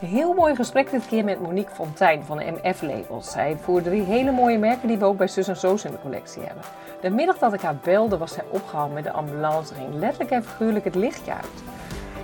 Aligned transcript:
Heel 0.00 0.32
mooi 0.32 0.54
gesprek 0.54 0.90
dit 0.90 1.06
keer 1.06 1.24
met 1.24 1.40
Monique 1.40 1.74
Fontijn 1.74 2.24
van 2.24 2.36
MF 2.36 2.82
Labels. 2.82 3.30
Zij 3.30 3.56
voor 3.60 3.82
drie 3.82 4.02
hele 4.02 4.30
mooie 4.30 4.58
merken 4.58 4.88
die 4.88 4.98
we 4.98 5.04
ook 5.04 5.16
bij 5.16 5.26
Sus 5.26 5.48
en 5.48 5.56
Soos 5.56 5.84
in 5.84 5.90
de 5.90 6.00
collectie 6.02 6.42
hebben. 6.42 6.64
De 7.00 7.10
middag 7.10 7.38
dat 7.38 7.52
ik 7.52 7.60
haar 7.60 7.76
belde 7.82 8.18
was 8.18 8.32
zij 8.32 8.44
opgehaald 8.50 8.92
met 8.92 9.04
de 9.04 9.10
ambulance. 9.10 9.74
ging 9.74 9.94
letterlijk 9.94 10.30
en 10.30 10.44
figuurlijk 10.44 10.84
het 10.84 10.94
lichtje 10.94 11.32
uit. 11.32 11.62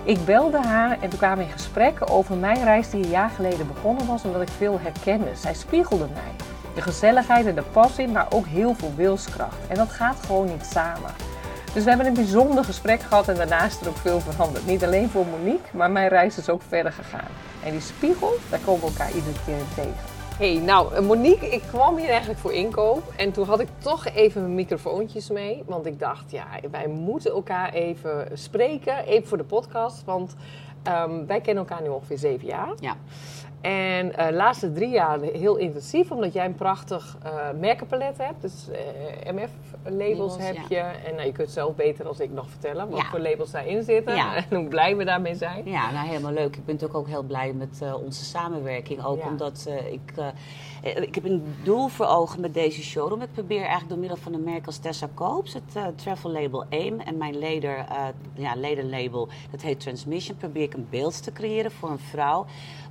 Ik 0.03 0.25
belde 0.25 0.57
haar 0.57 0.97
en 1.01 1.09
toen 1.09 1.19
kwamen 1.19 1.37
we 1.37 1.43
in 1.43 1.51
gesprek 1.51 2.11
over 2.11 2.35
mijn 2.35 2.63
reis 2.63 2.89
die 2.89 3.03
een 3.03 3.09
jaar 3.09 3.29
geleden 3.29 3.67
begonnen 3.67 4.07
was, 4.07 4.23
omdat 4.23 4.41
ik 4.41 4.49
veel 4.49 4.79
herkende. 4.79 5.35
Zij 5.35 5.53
spiegelde 5.53 6.07
mij. 6.13 6.45
De 6.75 6.81
gezelligheid 6.81 7.45
en 7.45 7.55
de 7.55 7.63
passie, 7.71 8.07
maar 8.07 8.27
ook 8.29 8.45
heel 8.45 8.73
veel 8.73 8.93
wilskracht. 8.95 9.67
En 9.67 9.75
dat 9.75 9.89
gaat 9.89 10.25
gewoon 10.25 10.47
niet 10.47 10.65
samen. 10.65 11.11
Dus 11.77 11.85
we 11.85 11.91
hebben 11.91 12.11
een 12.11 12.23
bijzonder 12.23 12.63
gesprek 12.63 13.01
gehad 13.01 13.27
en 13.27 13.35
daarna 13.35 13.65
is 13.65 13.81
er 13.81 13.87
ook 13.87 13.97
veel 13.97 14.19
veranderd. 14.19 14.65
Niet 14.65 14.83
alleen 14.83 15.09
voor 15.09 15.25
Monique, 15.25 15.77
maar 15.77 15.91
mijn 15.91 16.07
reis 16.07 16.37
is 16.37 16.49
ook 16.49 16.61
verder 16.67 16.91
gegaan. 16.91 17.29
En 17.63 17.71
die 17.71 17.81
spiegel, 17.81 18.33
daar 18.49 18.59
komen 18.65 18.81
we 18.81 18.87
elkaar 18.87 19.11
iedere 19.11 19.35
keer 19.45 19.57
tegen. 19.75 19.95
Hey, 20.37 20.55
nou 20.65 20.95
eh, 20.95 21.01
Monique, 21.01 21.49
ik 21.49 21.61
kwam 21.67 21.97
hier 21.97 22.09
eigenlijk 22.09 22.39
voor 22.39 22.53
inkoop. 22.53 23.13
En 23.15 23.31
toen 23.31 23.45
had 23.45 23.59
ik 23.59 23.67
toch 23.77 24.05
even 24.05 24.41
mijn 24.41 24.55
microfoontjes 24.55 25.29
mee. 25.29 25.63
Want 25.65 25.85
ik 25.85 25.99
dacht, 25.99 26.31
ja, 26.31 26.45
wij 26.71 26.87
moeten 26.87 27.31
elkaar 27.31 27.73
even 27.73 28.27
spreken. 28.33 29.05
Even 29.05 29.27
voor 29.27 29.37
de 29.37 29.43
podcast. 29.43 30.03
Want 30.05 30.35
ehm, 30.87 31.25
wij 31.25 31.41
kennen 31.41 31.67
elkaar 31.67 31.81
nu 31.81 31.89
ongeveer 31.89 32.17
zeven 32.17 32.47
jaar. 32.47 32.69
Ja. 32.79 32.95
En 33.61 34.07
uh, 34.07 34.27
de 34.27 34.33
laatste 34.33 34.71
drie 34.71 34.89
jaar 34.89 35.19
heel 35.19 35.55
intensief, 35.55 36.11
omdat 36.11 36.33
jij 36.33 36.45
een 36.45 36.55
prachtig 36.55 37.17
uh, 37.25 37.59
merkenpalet 37.59 38.17
hebt. 38.17 38.41
Dus 38.41 38.67
uh, 38.69 39.33
MF-labels 39.33 40.37
heb 40.37 40.55
ja. 40.55 40.63
je. 40.69 41.07
En 41.07 41.15
nou, 41.15 41.25
je 41.25 41.31
kunt 41.31 41.49
zelf 41.49 41.75
beter 41.75 42.07
als 42.07 42.19
ik 42.19 42.31
nog 42.31 42.49
vertellen 42.49 42.89
wat 42.89 43.01
ja. 43.01 43.05
voor 43.05 43.19
labels 43.19 43.51
daarin 43.51 43.83
zitten. 43.83 44.15
Ja. 44.15 44.35
En 44.49 44.57
hoe 44.57 44.67
blij 44.67 44.95
we 44.95 45.03
daarmee 45.03 45.35
zijn. 45.35 45.65
Ja, 45.65 45.91
nou 45.91 46.07
helemaal 46.07 46.31
leuk. 46.31 46.55
Ik 46.55 46.65
ben 46.65 46.73
natuurlijk 46.73 46.99
ook 46.99 47.07
heel 47.07 47.23
blij 47.23 47.53
met 47.53 47.81
onze 48.03 48.25
samenwerking. 48.25 49.05
Ook 49.05 49.25
omdat 49.25 49.69
ik... 49.91 50.13
ik 50.95 51.15
heb 51.15 51.25
een 51.25 51.55
doel 51.63 51.87
voor 51.87 52.05
ogen 52.05 52.41
met 52.41 52.53
deze 52.53 52.83
showroom. 52.83 53.21
Ik 53.21 53.31
probeer 53.31 53.59
eigenlijk 53.59 53.89
door 53.89 53.97
middel 53.97 54.17
van 54.17 54.33
een 54.33 54.43
merk 54.43 54.65
als 54.65 54.77
Tessa 54.77 55.09
Koops, 55.13 55.53
het 55.53 55.97
travel 55.97 56.31
label 56.31 56.65
AIM 56.69 56.99
en 56.99 57.17
mijn 57.17 57.37
leder, 57.37 57.85
ja, 58.33 58.55
ledenlabel, 58.55 59.27
dat 59.51 59.61
heet 59.61 59.79
Transmission, 59.79 60.37
probeer 60.37 60.63
ik 60.63 60.73
een 60.73 60.87
beeld 60.89 61.23
te 61.23 61.31
creëren 61.31 61.71
voor 61.71 61.89
een 61.89 61.99
vrouw 61.99 62.45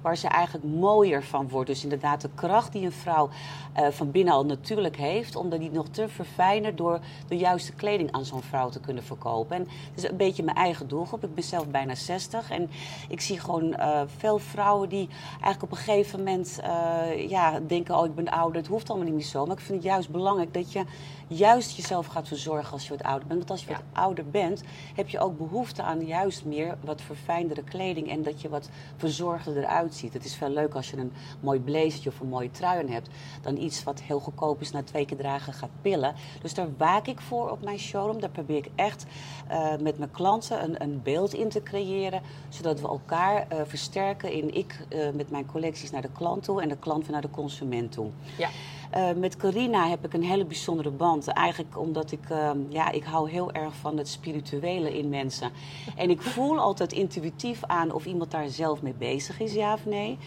waar 0.07 0.17
ze 0.17 0.29
eigenlijk 0.29 0.65
mooier 0.65 1.23
van 1.25 1.49
wordt. 1.49 1.69
Dus 1.69 1.83
inderdaad 1.83 2.21
de 2.21 2.29
kracht 2.35 2.73
die 2.73 2.85
een 2.85 2.93
vrouw 2.93 3.29
uh, 3.77 3.87
van 3.91 4.11
binnen 4.11 4.35
al 4.35 4.45
natuurlijk 4.45 4.97
heeft, 4.97 5.37
om 5.37 5.49
die 5.49 5.71
nog 5.71 5.89
te 5.89 6.09
verfijnen 6.09 6.77
door 6.77 7.01
de 7.29 7.37
juiste 7.37 7.73
kleding 7.73 8.13
aan 8.13 8.25
zo'n 8.25 8.43
vrouw 8.43 8.69
te 8.69 8.81
kunnen 8.81 9.03
verkopen. 9.03 9.57
En 9.57 9.63
het 9.63 10.05
is 10.05 10.11
een 10.11 10.17
beetje 10.17 10.43
mijn 10.43 10.57
eigen 10.57 10.89
doelgroep. 10.89 11.25
Ik 11.25 11.35
ben 11.35 11.45
zelf 11.45 11.69
bijna 11.69 11.95
60 11.95 12.51
en 12.51 12.71
ik 13.09 13.21
zie 13.21 13.41
gewoon 13.41 13.65
uh, 13.65 14.01
veel 14.17 14.39
vrouwen 14.39 14.89
die 14.89 15.09
eigenlijk 15.31 15.63
op 15.63 15.71
een 15.71 15.77
gegeven 15.77 16.19
moment 16.19 16.61
uh, 16.61 17.29
ja, 17.29 17.61
denken, 17.67 17.99
oh 17.99 18.07
ik 18.07 18.15
ben 18.15 18.29
ouder, 18.29 18.57
het 18.61 18.71
hoeft 18.71 18.91
allemaal 18.91 19.13
niet 19.13 19.27
zo. 19.27 19.47
Maar 19.47 19.57
ik 19.57 19.63
vind 19.63 19.83
het 19.83 19.93
juist 19.93 20.11
belangrijk 20.11 20.55
dat 20.55 20.73
je 20.73 20.85
juist 21.29 21.77
jezelf 21.77 22.07
gaat 22.07 22.29
verzorgen 22.29 22.73
als 22.73 22.87
je 22.87 22.91
wat 22.91 23.03
ouder 23.03 23.27
bent. 23.27 23.39
Want 23.39 23.51
als 23.51 23.65
je 23.65 23.71
ja. 23.71 23.77
wat 23.77 24.03
ouder 24.05 24.31
bent, 24.31 24.63
heb 24.95 25.09
je 25.09 25.19
ook 25.19 25.39
behoefte 25.39 25.83
aan 25.83 26.07
juist 26.07 26.45
meer 26.45 26.77
wat 26.85 27.03
verfijndere 27.03 27.63
kleding 27.63 28.11
en 28.11 28.23
dat 28.23 28.41
je 28.41 28.49
wat 28.49 28.69
verzorgder 28.97 29.57
eruit 29.57 29.95
Het 30.03 30.25
is 30.25 30.35
veel 30.35 30.49
leuk 30.49 30.75
als 30.75 30.91
je 30.91 30.97
een 30.97 31.13
mooi 31.41 31.61
blazertje 31.61 32.11
of 32.11 32.21
een 32.21 32.29
mooie 32.29 32.51
trui 32.51 32.91
hebt, 32.91 33.09
dan 33.43 33.57
iets 33.57 33.85
wat 33.85 34.01
heel 34.01 34.21
goedkoop 34.21 34.61
is 34.61 34.71
na 34.71 34.83
twee 34.83 35.05
keer 35.05 35.17
dragen 35.17 35.53
gaat 35.53 35.71
pillen. 35.83 36.15
Dus 36.43 36.55
daar 36.55 36.69
waak 36.77 37.07
ik 37.07 37.21
voor 37.21 37.51
op 37.51 37.63
mijn 37.63 37.79
showroom. 37.79 38.21
Daar 38.21 38.31
probeer 38.31 38.57
ik 38.57 38.71
echt 38.75 39.07
uh, 39.51 39.77
met 39.81 39.99
mijn 39.99 40.11
klanten 40.11 40.63
een, 40.63 40.83
een, 40.83 41.01
beeld 41.03 41.35
in 41.35 41.49
te 41.49 41.63
creëren, 41.63 42.23
zodat 42.49 42.81
we 42.81 42.89
elkaar 42.89 43.47
uh, 43.53 43.61
versterken 43.67 44.33
in 44.33 44.55
ik 44.55 44.87
uh, 44.89 45.11
met 45.15 45.31
mijn 45.31 45.47
collecties 45.47 45.91
naar 45.91 46.03
de 46.03 46.13
klant 46.13 46.43
toe 46.43 46.63
en 46.63 46.69
de 46.69 46.77
klant 46.77 47.03
weer 47.03 47.13
naar 47.13 47.21
de 47.21 47.31
consument 47.31 47.93
toe. 47.93 48.11
Ja. 48.39 48.49
Uh, 48.95 49.13
met 49.13 49.37
Carina 49.37 49.89
heb 49.89 50.05
ik 50.05 50.13
een 50.13 50.23
hele 50.23 50.45
bijzondere 50.45 50.91
band. 50.91 51.27
Eigenlijk 51.27 51.79
omdat 51.79 52.13
ik, 52.13 52.31
uh, 52.31 52.51
ja, 52.69 52.91
ik 52.91 53.05
hou 53.05 53.31
heel 53.31 53.53
erg 53.53 53.75
van 53.75 53.99
het 53.99 54.09
spirituele 54.09 54.99
in 54.99 55.09
mensen. 55.09 55.51
En 55.97 56.11
ik 56.11 56.23
voel 56.23 56.59
altijd 56.59 56.93
intuïtief 56.93 57.65
aan 57.65 57.93
of 57.93 58.07
iemand 58.07 58.31
daar 58.31 58.49
zelf 58.49 58.83
mee 58.83 58.95
bezig 58.99 59.41
is, 59.41 59.53
ja 59.53 59.73
of 59.73 59.87
nee. 59.87 60.19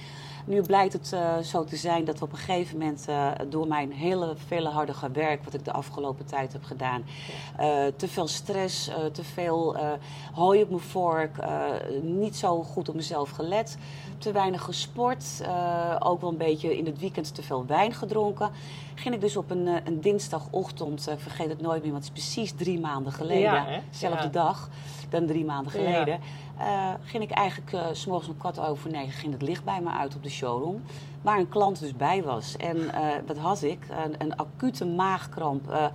Nu 0.50 0.62
blijkt 0.62 0.94
het 0.94 1.12
uh, 1.14 1.38
zo 1.38 1.64
te 1.64 1.76
zijn 1.76 2.06
dat 2.06 2.20
we 2.20 2.26
op 2.26 2.32
een 2.32 2.38
gegeven 2.38 2.78
moment 2.78 3.06
uh, 3.10 3.32
door 3.50 3.68
mijn 3.68 3.92
hele 3.92 4.34
vele 4.48 4.70
harde 4.70 4.94
werk, 5.14 5.44
wat 5.44 5.54
ik 5.54 5.66
de 5.66 5.72
afgelopen 5.72 6.26
tijd 6.26 6.54
heb 6.54 6.64
gedaan, 6.64 7.04
uh, 7.60 7.66
te 7.96 8.08
veel 8.08 8.28
stress, 8.28 8.92
te 9.12 9.24
veel 9.24 9.78
hooi 10.34 10.62
op 10.62 10.70
mijn 10.70 10.82
vork, 10.82 11.38
niet 12.02 12.36
zo 12.36 12.64
goed 12.64 12.90
op 12.90 12.96
mezelf 12.96 13.30
gelet, 13.30 13.78
te 14.18 14.32
weinig 14.32 14.62
gesport, 14.62 15.26
ook 16.00 16.22
wel 16.22 16.30
een 16.30 16.38
beetje 16.38 16.78
in 16.78 16.86
het 16.86 17.00
weekend 17.00 17.36
te 17.36 17.44
veel 17.44 17.66
wijn 17.66 17.94
gedronken. 17.94 18.50
Ging 18.96 19.16
ik 19.16 19.22
dus 19.22 19.38
op 19.38 19.52
een, 19.52 19.68
een 19.68 20.02
dinsdagochtend, 20.02 21.08
vergeet 21.18 21.50
het 21.50 21.62
nooit 21.62 21.82
meer, 21.84 21.92
want 21.92 22.08
het 22.08 22.18
is 22.18 22.24
precies 22.24 22.52
drie 22.52 22.80
maanden 22.80 23.12
geleden, 23.12 23.42
ja, 23.42 23.82
zelfde 23.90 24.24
ja. 24.24 24.30
dag 24.30 24.70
dan 25.10 25.26
drie 25.26 25.46
maanden 25.46 25.72
geleden. 25.72 26.20
Ging 27.04 27.24
ik 27.24 27.32
eigenlijk 27.32 27.78
s 27.92 28.06
morgens 28.06 28.30
om 28.30 28.38
kwart 28.38 28.60
over 28.60 28.92
negen 28.92 29.12
ging 29.12 29.34
het 29.34 29.42
licht 29.42 29.64
bij 29.64 29.82
me 29.82 29.90
uit 29.90 30.16
op 30.16 30.24
de 30.24 30.30
showroom. 30.40 30.82
Waar 31.22 31.40
een 31.40 31.50
klant 31.50 31.80
dus 31.80 31.96
bij 31.96 32.24
was. 32.24 32.58
En 32.58 32.78
uh, 32.78 32.92
wat 33.28 33.38
had 33.38 33.62
ik? 33.62 33.80
Een, 34.06 34.16
een 34.18 34.36
acute 34.36 34.86
maagkramp. 34.86 35.92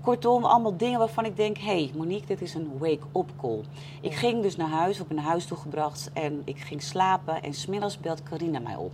kortom, 0.00 0.44
allemaal 0.44 0.76
dingen 0.76 0.98
waarvan 0.98 1.24
ik 1.24 1.36
denk... 1.36 1.58
hé 1.58 1.64
hey, 1.64 1.90
Monique, 1.96 2.26
dit 2.26 2.40
is 2.40 2.54
een 2.54 2.70
wake-up 2.78 3.30
call. 3.40 3.60
Ik 4.00 4.14
ging 4.14 4.42
dus 4.42 4.56
naar 4.56 4.68
huis, 4.68 5.00
op 5.00 5.10
een 5.10 5.18
huis 5.18 5.46
toegebracht... 5.46 6.10
en 6.12 6.42
ik 6.44 6.58
ging 6.58 6.82
slapen 6.82 7.42
en 7.42 7.54
smiddags 7.54 7.98
belt 8.00 8.22
Carina 8.22 8.58
mij 8.58 8.76
op. 8.76 8.92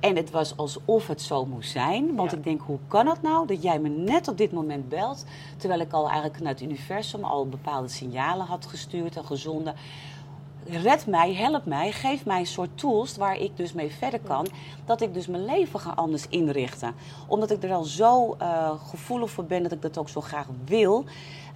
En 0.00 0.16
het 0.16 0.30
was 0.30 0.56
alsof 0.56 1.06
het 1.06 1.22
zo 1.22 1.46
moest 1.46 1.70
zijn. 1.70 2.14
Want 2.14 2.30
Ja. 2.30 2.36
ik 2.36 2.44
denk, 2.44 2.60
hoe 2.60 2.78
kan 2.88 3.06
het 3.06 3.22
nou 3.22 3.46
dat 3.46 3.62
jij 3.62 3.78
me 3.78 3.88
net 3.88 4.28
op 4.28 4.36
dit 4.36 4.52
moment 4.52 4.88
belt... 4.88 5.24
terwijl 5.56 5.80
ik 5.80 5.92
al 5.92 6.04
eigenlijk 6.08 6.40
naar 6.40 6.52
het 6.52 6.62
universum 6.62 7.24
al 7.24 7.48
bepaalde 7.48 7.88
signalen 7.88 8.46
had 8.46 8.66
gestuurd 8.66 9.16
en 9.16 9.24
gezonden... 9.24 9.74
Red 10.70 11.06
mij, 11.06 11.34
help 11.34 11.64
mij, 11.64 11.92
geef 11.92 12.24
mij 12.24 12.38
een 12.38 12.46
soort 12.46 12.78
tools 12.78 13.16
waar 13.16 13.36
ik 13.36 13.56
dus 13.56 13.72
mee 13.72 13.90
verder 13.98 14.20
kan. 14.20 14.46
Dat 14.84 15.00
ik 15.00 15.14
dus 15.14 15.26
mijn 15.26 15.44
leven 15.44 15.80
ga 15.80 15.92
anders 15.94 16.26
inrichten. 16.28 16.94
Omdat 17.26 17.50
ik 17.50 17.62
er 17.62 17.72
al 17.72 17.84
zo 17.84 18.36
uh, 18.42 18.70
gevoelig 18.90 19.30
voor 19.30 19.44
ben 19.44 19.62
dat 19.62 19.72
ik 19.72 19.82
dat 19.82 19.98
ook 19.98 20.08
zo 20.08 20.20
graag 20.20 20.46
wil. 20.64 21.04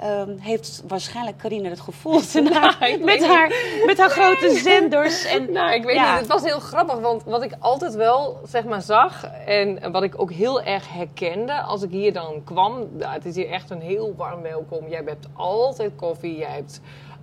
Um, 0.05 0.39
heeft 0.39 0.83
waarschijnlijk 0.89 1.37
Carine 1.37 1.69
het 1.69 1.81
gevoel 1.81 2.21
te 2.21 2.41
Nou, 2.51 3.05
met, 3.05 3.27
haar, 3.27 3.53
met 3.87 3.99
haar 3.99 4.11
grote 4.11 4.51
zenders. 4.57 5.25
En, 5.25 5.53
Nou, 5.53 5.75
ik 5.75 5.85
weet 5.85 5.95
Ja. 5.95 6.11
niet. 6.11 6.21
Het 6.21 6.29
was 6.29 6.43
heel 6.43 6.61
grappig, 6.61 6.99
want 7.01 7.25
wat 7.25 7.43
ik 7.43 7.53
altijd 7.59 7.95
wel 7.95 8.41
zeg 8.45 8.65
maar 8.65 8.83
zag 8.83 9.25
en 9.47 9.93
wat 9.93 10.03
ik 10.03 10.21
ook 10.21 10.33
heel 10.33 10.63
erg 10.63 10.93
herkende 10.93 11.61
als 11.63 11.83
ik 11.83 11.91
hier 11.91 12.13
dan 12.13 12.45
kwam. 12.45 12.89
Nou, 12.97 13.13
het 13.13 13.25
is 13.25 13.35
hier 13.35 13.51
echt 13.51 13.71
een 13.71 13.81
heel 13.81 14.15
warm 14.17 14.43
welkom. 14.43 14.89
Jij 14.89 15.03
hebt 15.07 15.27
altijd 15.33 15.93
koffie, 15.97 16.37
jij 16.37 16.51
hebt 16.55 16.81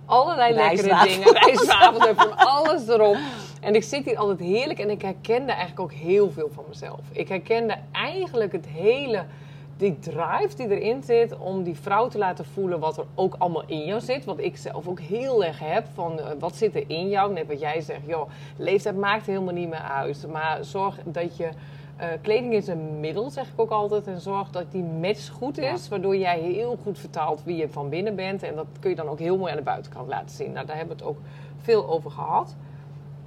allerlei 0.08 0.54
lekkere 0.54 1.04
dingen. 1.04 1.32
Rijstwafels, 1.32 2.06
en 2.06 2.16
van 2.16 2.36
alles 2.36 2.88
erop. 2.88 3.16
En 3.60 3.74
ik 3.74 3.82
zit 3.82 4.04
hier 4.04 4.16
altijd 4.16 4.40
heerlijk 4.40 4.78
en 4.78 4.90
ik 4.90 5.02
herkende 5.02 5.52
eigenlijk 5.52 5.80
ook 5.80 5.92
heel 5.92 6.30
veel 6.30 6.50
van 6.54 6.64
mezelf. 6.68 7.00
Ik 7.12 7.28
herkende 7.28 7.76
eigenlijk 7.92 8.52
het 8.52 8.66
hele 8.66 9.24
die 9.78 9.98
drive 9.98 10.56
die 10.56 10.68
erin 10.78 11.02
zit 11.02 11.38
om 11.38 11.62
die 11.62 11.76
vrouw 11.76 12.08
te 12.08 12.18
laten 12.18 12.44
voelen 12.44 12.80
wat 12.80 12.98
er 12.98 13.04
ook 13.14 13.34
allemaal 13.38 13.62
in 13.66 13.84
jou 13.84 14.00
zit. 14.00 14.24
Wat 14.24 14.38
ik 14.38 14.56
zelf 14.56 14.88
ook 14.88 15.00
heel 15.00 15.44
erg 15.44 15.58
heb 15.58 15.86
van 15.94 16.20
eh, 16.20 16.26
wat 16.38 16.56
zit 16.56 16.74
er 16.74 16.84
in 16.86 17.08
jou. 17.08 17.32
Net 17.32 17.46
wat 17.46 17.60
jij 17.60 17.80
zegt, 17.80 18.06
joh, 18.06 18.30
leeftijd 18.56 18.96
maakt 18.96 19.26
helemaal 19.26 19.54
niet 19.54 19.68
meer 19.68 19.78
uit. 19.78 20.26
Maar 20.32 20.64
zorg 20.64 20.98
dat 21.04 21.36
je... 21.36 21.48
eh, 21.96 22.06
kleding 22.22 22.52
is 22.54 22.66
een 22.66 23.00
middel, 23.00 23.30
zeg 23.30 23.48
ik 23.48 23.60
ook 23.60 23.70
altijd. 23.70 24.06
En 24.06 24.20
zorg 24.20 24.50
dat 24.50 24.72
die 24.72 24.82
match 24.82 25.28
goed 25.28 25.58
is. 25.58 25.88
Waardoor 25.88 26.16
jij 26.16 26.38
heel 26.40 26.78
goed 26.82 26.98
vertaalt 26.98 27.44
wie 27.44 27.56
je 27.56 27.68
van 27.68 27.88
binnen 27.88 28.14
bent. 28.14 28.42
En 28.42 28.54
dat 28.54 28.66
kun 28.80 28.90
je 28.90 28.96
dan 28.96 29.08
ook 29.08 29.18
heel 29.18 29.36
mooi 29.38 29.50
aan 29.50 29.56
de 29.58 29.62
buitenkant 29.64 30.08
laten 30.08 30.36
zien. 30.36 30.52
Nou, 30.52 30.66
daar 30.66 30.76
hebben 30.76 30.96
we 30.96 31.02
het 31.02 31.12
ook 31.12 31.18
veel 31.58 31.88
over 31.88 32.10
gehad. 32.10 32.56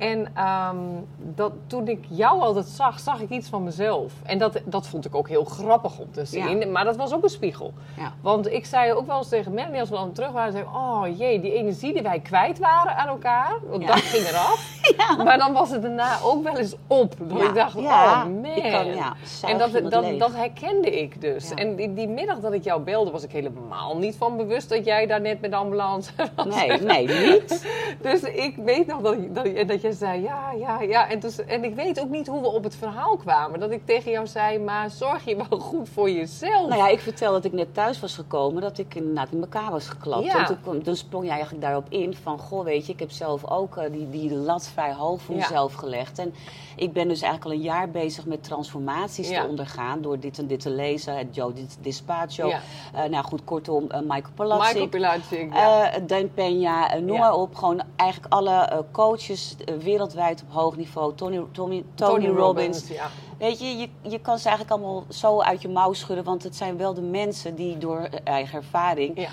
En 0.02 0.28
ehm, 0.34 0.76
dat, 1.18 1.52
toen 1.68 1.88
ik 1.88 2.06
jou 2.10 2.42
altijd 2.42 2.66
zag, 2.66 3.00
zag 3.00 3.20
ik 3.22 3.30
iets 3.30 3.50
van 3.50 3.64
mezelf. 3.64 4.14
En 4.24 4.38
dat, 4.38 4.62
dat 4.66 4.88
vond 4.88 5.06
ik 5.06 5.16
ook 5.16 5.28
heel 5.30 5.44
grappig 5.44 6.00
om 6.00 6.12
te 6.12 6.26
zien. 6.26 6.60
Ja. 6.60 6.68
Maar 6.68 6.84
dat 6.84 6.96
was 6.96 7.14
ook 7.14 7.24
een 7.24 7.30
spiegel. 7.30 7.74
Ja. 7.98 8.14
Want 8.22 8.52
ik 8.52 8.66
zei 8.66 8.94
ook 8.94 9.08
wel 9.08 9.18
eens 9.18 9.30
tegen 9.30 9.54
Melanie 9.54 9.80
als 9.80 9.90
we 9.90 9.96
dan 9.96 10.12
terug 10.12 10.32
waren... 10.32 10.52
Zei, 10.52 10.64
oh 10.64 11.04
jee, 11.18 11.40
die 11.40 11.54
energie 11.54 11.94
die 11.94 12.02
wij 12.02 12.20
kwijt 12.20 12.60
waren 12.60 12.96
aan 12.96 13.08
elkaar, 13.08 13.54
want 13.70 13.82
Ja. 13.82 13.88
dat 13.88 13.98
ging 14.00 14.28
eraf. 14.28 14.70
Maar 15.26 15.38
dan 15.38 15.54
was 15.54 15.70
het 15.70 15.82
daarna 15.82 16.18
ook 16.24 16.44
wel 16.44 16.58
eens 16.58 16.76
op. 16.88 17.14
Dat 17.20 17.42
ik 17.42 17.54
dacht, 17.56 17.76
oh 17.76 17.84
man. 18.26 18.42
Kan- 18.72 19.16
en 19.50 19.58
dat, 19.58 19.92
dat, 19.92 20.20
dat 20.20 20.34
herkende 20.36 21.00
ik 21.02 21.22
dus. 21.22 21.54
En 21.54 21.76
die, 21.76 21.94
die 21.94 22.08
middag 22.08 22.40
dat 22.40 22.54
ik 22.54 22.64
jou 22.64 22.82
belde, 22.82 23.12
was 23.12 23.24
ik 23.24 23.32
helemaal 23.32 23.98
niet 23.98 24.16
van 24.16 24.38
bewust... 24.38 24.70
dat 24.70 24.86
jij 24.86 25.06
daar 25.06 25.22
net 25.22 25.42
met 25.42 25.52
de 25.52 25.58
ambulance 25.58 26.12
was. 26.36 26.56
Nee, 26.56 26.82
nee, 26.82 27.08
niet. 27.08 27.70
Dus 28.02 28.22
ik 28.22 28.56
weet 28.56 28.88
nog 28.88 29.02
dat, 29.02 29.16
dat, 29.36 29.68
dat 29.68 29.82
je 29.82 29.91
zei 29.94 30.22
ja, 30.22 30.52
ja, 30.52 30.82
ja. 30.82 31.10
En, 31.10 31.20
dus, 31.20 31.46
en 31.46 31.64
ik 31.64 31.76
weet 31.76 32.00
ook 32.00 32.10
niet 32.10 32.28
hoe 32.28 32.42
we 32.42 32.48
op 32.48 32.64
het 32.64 32.76
verhaal 32.76 33.18
kwamen. 33.18 33.60
Dat 33.60 33.72
ik 33.72 33.86
tegen 33.86 34.12
jou 34.12 34.28
zei, 34.28 34.60
maar 34.60 34.90
zorg 34.90 35.26
je 35.26 35.36
wel 35.36 35.60
goed 35.60 35.90
voor 35.90 36.10
jezelf. 36.10 36.68
Nou 36.68 36.76
ja, 36.82 36.88
ik 36.88 37.00
vertel 37.00 37.32
dat 37.32 37.46
ik 37.46 37.52
net 37.54 37.74
thuis 37.74 38.00
was 38.00 38.16
gekomen, 38.16 38.62
dat 38.62 38.78
ik 38.78 38.96
inderdaad 38.96 39.32
in 39.32 39.42
elkaar 39.42 39.72
was 39.72 39.88
geklapt. 39.88 40.26
Ja. 40.26 40.48
En 40.48 40.60
toen, 40.64 40.82
toen 40.82 40.96
sprong 40.96 41.24
jij 41.24 41.34
eigenlijk 41.34 41.64
daarop 41.64 41.86
in 41.90 42.16
van, 42.16 42.40
goh, 42.40 42.64
weet 42.64 42.86
je, 42.86 42.94
ik 42.94 43.00
heb 43.00 43.12
zelf 43.12 43.50
ook 43.50 43.78
eh, 43.78 43.92
die, 43.92 44.10
die 44.10 44.34
lat 44.36 44.68
vrij 44.68 44.94
hoog 44.94 45.22
voor 45.22 45.36
Ja. 45.36 45.42
mezelf 45.42 45.74
gelegd. 45.74 46.20
En 46.20 46.34
ik 46.76 46.94
ben 46.94 47.08
dus 47.08 47.22
eigenlijk 47.22 47.46
al 47.54 47.60
een 47.60 47.66
jaar 47.74 47.90
bezig 47.90 48.26
met 48.26 48.44
transformaties 48.44 49.30
Ja. 49.30 49.42
te 49.42 49.48
ondergaan 49.48 50.02
door 50.02 50.20
dit 50.20 50.38
en 50.38 50.48
dit 50.48 50.60
te 50.60 50.70
lezen. 50.70 51.18
Het 51.18 51.36
Joe 51.36 51.54
Dispatcho. 51.82 52.48
Ja. 52.48 52.60
Eh, 52.94 53.04
nou 53.10 53.24
goed, 53.24 53.44
kortom, 53.44 53.90
eh, 53.90 54.00
Michael 54.00 54.34
Palazzi. 54.36 54.88
Michael. 54.92 55.14
Eh, 55.52 56.02
Dan 56.08 56.30
Peña, 56.30 57.04
noem 57.04 57.20
maar 57.20 57.34
op. 57.34 57.56
Gewoon 57.56 57.82
eigenlijk 57.96 58.34
alle 58.34 58.86
coaches 58.92 59.56
wereldwijd 59.78 60.42
op 60.42 60.54
hoog 60.54 60.76
niveau. 60.78 61.16
Tony, 61.16 61.44
Tony, 61.52 61.84
Tony, 61.96 62.28
Robbins. 62.28 62.88
ja. 62.88 63.08
Weet 63.38 63.60
je, 63.60 63.78
je, 63.78 63.90
je 64.02 64.20
kan 64.20 64.40
ze 64.40 64.50
eigenlijk 64.50 64.80
allemaal 64.82 65.04
zo 65.10 65.40
uit 65.42 65.62
je 65.62 65.70
mouw 65.70 65.94
schudden. 65.94 66.26
Want 66.26 66.44
het 66.44 66.56
zijn 66.56 66.78
wel 66.78 66.94
de 66.94 67.02
mensen 67.02 67.56
die 67.56 67.78
door 67.78 68.10
eigen 68.24 68.58
ervaring 68.58 69.20
Ja. 69.20 69.30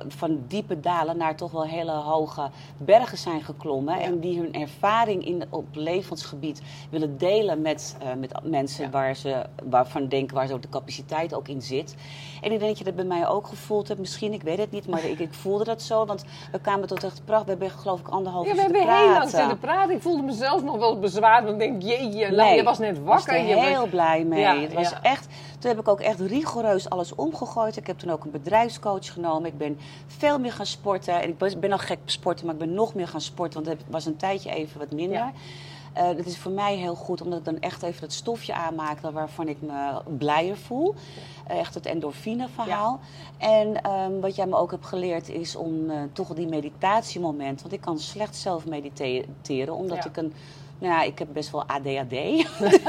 eh, 0.00 0.04
van 0.08 0.40
diepe 0.46 0.80
dalen 0.80 1.16
naar 1.16 1.36
toch 1.36 1.50
wel 1.50 1.64
hele 1.64 1.92
hoge 1.92 2.50
bergen 2.78 3.18
zijn 3.18 3.42
geklommen. 3.42 3.94
Ja. 3.98 4.00
En 4.04 4.20
die 4.20 4.38
hun 4.38 4.52
ervaring 4.54 5.26
in, 5.26 5.42
op 5.50 5.66
levensgebied 5.72 6.62
willen 6.90 7.18
delen 7.18 7.60
met, 7.62 7.96
eh, 8.02 8.08
met 8.18 8.32
mensen 8.42 8.90
waar 8.90 9.16
ze, 9.16 9.42
waarvan 9.64 10.08
denken 10.08 10.34
waar 10.36 10.46
ze 10.46 10.54
ook 10.54 10.62
de 10.62 10.68
capaciteit 10.68 11.34
ook 11.34 11.48
in 11.48 11.62
zit. 11.62 11.94
En 12.40 12.52
ik 12.52 12.58
denk 12.58 12.60
dat 12.70 12.78
je 12.78 12.84
dat 12.84 12.94
bij 12.94 13.04
mij 13.04 13.28
ook 13.28 13.46
gevoeld 13.46 13.88
hebt. 13.88 14.00
Misschien, 14.00 14.32
ik 14.32 14.42
weet 14.42 14.58
het 14.58 14.70
niet, 14.70 14.86
maar 14.88 15.04
ik, 15.04 15.18
ik 15.18 15.32
voelde 15.34 15.64
dat 15.64 15.82
zo. 15.82 16.04
Want 16.06 16.24
we 16.52 16.60
kwamen 16.60 16.88
tot 16.88 17.04
echt 17.04 17.20
pracht. 17.24 17.44
We 17.44 17.50
hebben 17.50 17.70
geloof 17.70 18.00
ik 18.00 18.08
anderhalf 18.08 18.44
Ja, 18.46 18.50
uur 18.50 18.56
we 18.56 18.62
zitten 18.62 18.80
hebben 18.86 19.04
heel 19.04 19.12
lang 19.18 19.30
zitten 19.30 19.58
praten. 19.58 19.94
Ik 19.94 20.02
voelde 20.02 20.22
mezelf 20.22 20.62
nog 20.62 20.76
wel 20.78 20.98
bezwaard. 20.98 21.44
Want 21.44 21.62
ik 21.62 21.68
denk, 21.68 21.82
jeetje, 21.82 22.30
Nee, 22.36 22.56
je 22.56 22.62
was 22.62 22.78
net 22.78 22.96
Ik 22.96 23.02
wakker. 23.04 23.26
was 23.32 23.42
er 23.42 23.46
je 23.48 23.54
was- 23.54 23.64
heel 23.64 23.86
blij 23.86 24.24
mee. 24.24 24.40
Ja, 24.40 24.56
het 24.60 24.72
was 24.74 24.90
ja. 24.90 25.02
echt, 25.02 25.26
toen 25.58 25.70
heb 25.70 25.80
ik 25.80 25.88
ook 25.88 26.00
echt 26.00 26.20
rigoureus 26.20 26.90
alles 26.90 27.14
omgegooid. 27.14 27.76
Ik 27.76 27.86
heb 27.86 27.98
toen 27.98 28.10
ook 28.10 28.24
een 28.24 28.30
bedrijfscoach 28.30 29.12
genomen. 29.12 29.46
Ik 29.50 29.58
ben 29.58 29.78
veel 30.06 30.38
meer 30.38 30.52
gaan 30.52 30.66
sporten. 30.66 31.20
En 31.22 31.28
ik 31.28 31.38
ben- 31.60 31.72
al 31.72 31.78
gek 31.78 31.98
sporten, 32.04 32.44
maar 32.46 32.54
ik 32.54 32.60
ben 32.60 32.74
nog 32.74 32.94
meer 32.94 33.08
gaan 33.08 33.20
sporten. 33.20 33.64
Want 33.64 33.78
het 33.78 33.86
was 33.90 34.06
een 34.06 34.16
tijdje 34.16 34.50
even 34.50 34.78
wat 34.78 34.90
minder. 34.90 35.16
Ja. 35.18 35.32
Eh, 35.98 36.16
dat 36.16 36.26
is 36.26 36.38
voor 36.38 36.52
mij 36.52 36.76
heel 36.76 36.94
goed, 36.94 37.22
omdat 37.22 37.38
ik 37.38 37.44
dan 37.44 37.60
echt 37.60 37.82
even 37.82 38.00
dat 38.00 38.12
stofje 38.12 38.54
aanmaak 38.54 39.00
waarvan 39.00 39.48
ik 39.48 39.62
me 39.62 40.02
blijer 40.18 40.56
voel. 40.56 40.94
Eh, 41.46 41.58
echt 41.58 41.74
het 41.74 41.86
endorfine 41.86 42.48
verhaal. 42.54 43.00
En 43.38 43.82
ehm, 43.82 44.20
wat 44.20 44.36
jij 44.36 44.46
me 44.46 44.56
ook 44.56 44.70
hebt 44.70 44.86
geleerd 44.86 45.28
is 45.28 45.56
om 45.56 45.90
eh, 45.90 46.00
toch 46.12 46.34
die 46.34 46.46
meditatiemomenten. 46.48 47.60
Want 47.62 47.72
ik 47.72 47.80
kan 47.80 47.98
slecht 47.98 48.36
zelf 48.36 48.66
mediteren, 48.66 49.74
omdat 49.74 49.96
Ja. 49.96 50.04
ik 50.10 50.16
een. 50.16 50.32
Nou 50.78 50.92
ja, 50.92 51.02
ik 51.02 51.18
heb 51.18 51.28
best 51.32 51.50
wel 51.50 51.64
ADHD. 51.66 52.14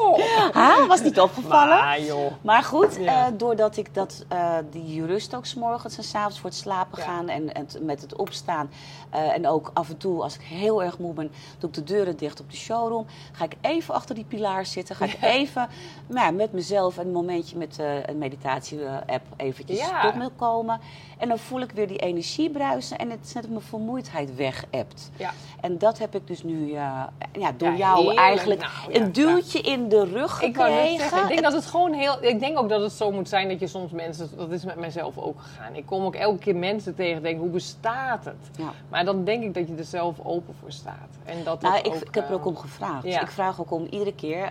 Oh. 0.00 0.18
Ha, 0.52 0.86
was 0.86 1.02
niet 1.02 1.20
opgevallen. 1.20 1.76
Maar 1.78 2.00
joh. 2.00 2.32
Maar 2.42 2.62
goed, 2.62 2.96
Ja. 3.00 3.26
eh, 3.26 3.32
doordat 3.36 3.76
ik 3.76 3.94
dat, 3.94 4.24
eh, 4.28 4.54
die 4.70 5.06
rust 5.06 5.34
ook 5.34 5.46
's 5.46 5.54
morgens 5.54 5.96
en 5.96 6.02
's 6.04 6.14
avonds 6.14 6.40
voor 6.40 6.50
het 6.50 6.58
slapen 6.58 6.98
Ja. 6.98 7.04
gaan 7.04 7.28
en, 7.28 7.54
en 7.54 7.66
met 7.80 8.00
het 8.00 8.16
opstaan. 8.16 8.70
eh, 9.10 9.34
en 9.34 9.48
ook 9.48 9.70
af 9.74 9.88
en 9.88 9.96
toe, 9.96 10.22
als 10.22 10.34
ik 10.34 10.40
heel 10.40 10.82
erg 10.82 10.98
moe 10.98 11.12
ben, 11.14 11.32
doe 11.58 11.68
ik 11.68 11.74
de 11.74 11.84
deuren 11.84 12.16
dicht 12.16 12.40
op 12.40 12.50
de 12.50 12.56
showroom. 12.56 13.06
Ga 13.32 13.44
ik 13.44 13.54
even 13.60 13.94
achter 13.94 14.14
die 14.14 14.24
pilaar 14.24 14.66
zitten. 14.66 14.96
Ga 14.96 15.04
ik 15.04 15.16
even 15.20 15.68
nou, 16.06 16.26
ja, 16.26 16.30
met 16.32 16.52
mezelf 16.52 16.96
een 16.96 17.12
momentje 17.12 17.56
met 17.56 17.78
een 18.06 18.18
meditatie-app 18.18 19.24
eventjes 19.36 19.88
tot 20.02 20.14
me 20.14 20.28
komen. 20.36 20.80
En 21.18 21.28
dan 21.28 21.38
voel 21.38 21.60
ik 21.60 21.70
weer 21.70 21.88
die 21.88 21.98
energie 21.98 22.50
bruisen 22.50 22.98
en 22.98 23.10
het 23.10 23.18
is 23.24 23.32
net 23.32 23.48
mijn 23.48 23.60
vermoeidheid 23.60 24.34
weg. 24.36 24.64
Ja. 25.16 25.32
En 25.60 25.78
dat 25.78 25.98
heb 25.98 26.14
ik 26.14 26.26
dus 26.26 26.42
nu 26.42 26.76
ja, 27.32 27.52
door 27.56 27.68
Ja, 27.70 27.76
jou 27.76 27.96
heerlijk. 27.98 28.18
eigenlijk 28.18 28.60
Nou, 28.60 28.72
ja, 28.92 29.00
een 29.00 29.12
duwtje 29.12 29.60
in 29.60 29.88
de 29.88 30.04
rug 30.04 30.42
Ik 30.42 30.56
gekregen. 30.56 30.98
zeggen, 30.98 31.22
ik 31.22 31.28
denk 31.28 31.42
dat 31.42 31.52
het 31.52 31.66
gewoon 31.66 31.92
heel. 31.92 32.16
Ik 32.20 32.40
denk 32.40 32.58
ook 32.58 32.68
dat 32.68 32.80
het 32.80 32.92
zo 32.92 33.10
moet 33.12 33.28
zijn 33.28 33.48
dat 33.48 33.60
je 33.60 33.66
soms 33.66 33.90
mensen. 33.92 34.30
Dat 34.36 34.50
is 34.50 34.64
met 34.64 34.76
mijzelf 34.76 35.18
ook 35.18 35.40
gegaan. 35.40 35.74
Ik 35.74 35.86
kom 35.86 36.04
ook 36.04 36.14
elke 36.14 36.38
keer 36.38 36.56
mensen 36.56 36.94
tegen 36.94 37.16
en 37.16 37.22
denk, 37.22 37.38
hoe 37.40 37.48
bestaat 37.50 38.24
het? 38.24 38.66
Maar 38.88 39.04
dan 39.04 39.24
denk 39.24 39.42
ik 39.42 39.54
dat 39.54 39.68
je 39.68 39.74
er 39.74 39.84
zelf 39.84 40.16
open 40.22 40.54
voor 40.60 40.72
staat. 40.72 41.08
En 41.24 41.44
dat 41.44 41.60
Nou, 41.62 41.78
ik, 41.78 41.86
ook, 41.86 41.94
ik 41.94 42.14
heb 42.14 42.28
er 42.28 42.34
ook 42.34 42.46
om 42.46 42.56
gevraagd. 42.56 43.04
Ik 43.04 43.30
vraag 43.30 43.60
ook 43.60 43.70
om 43.70 43.86
iedere 43.90 44.14
keer, 44.14 44.50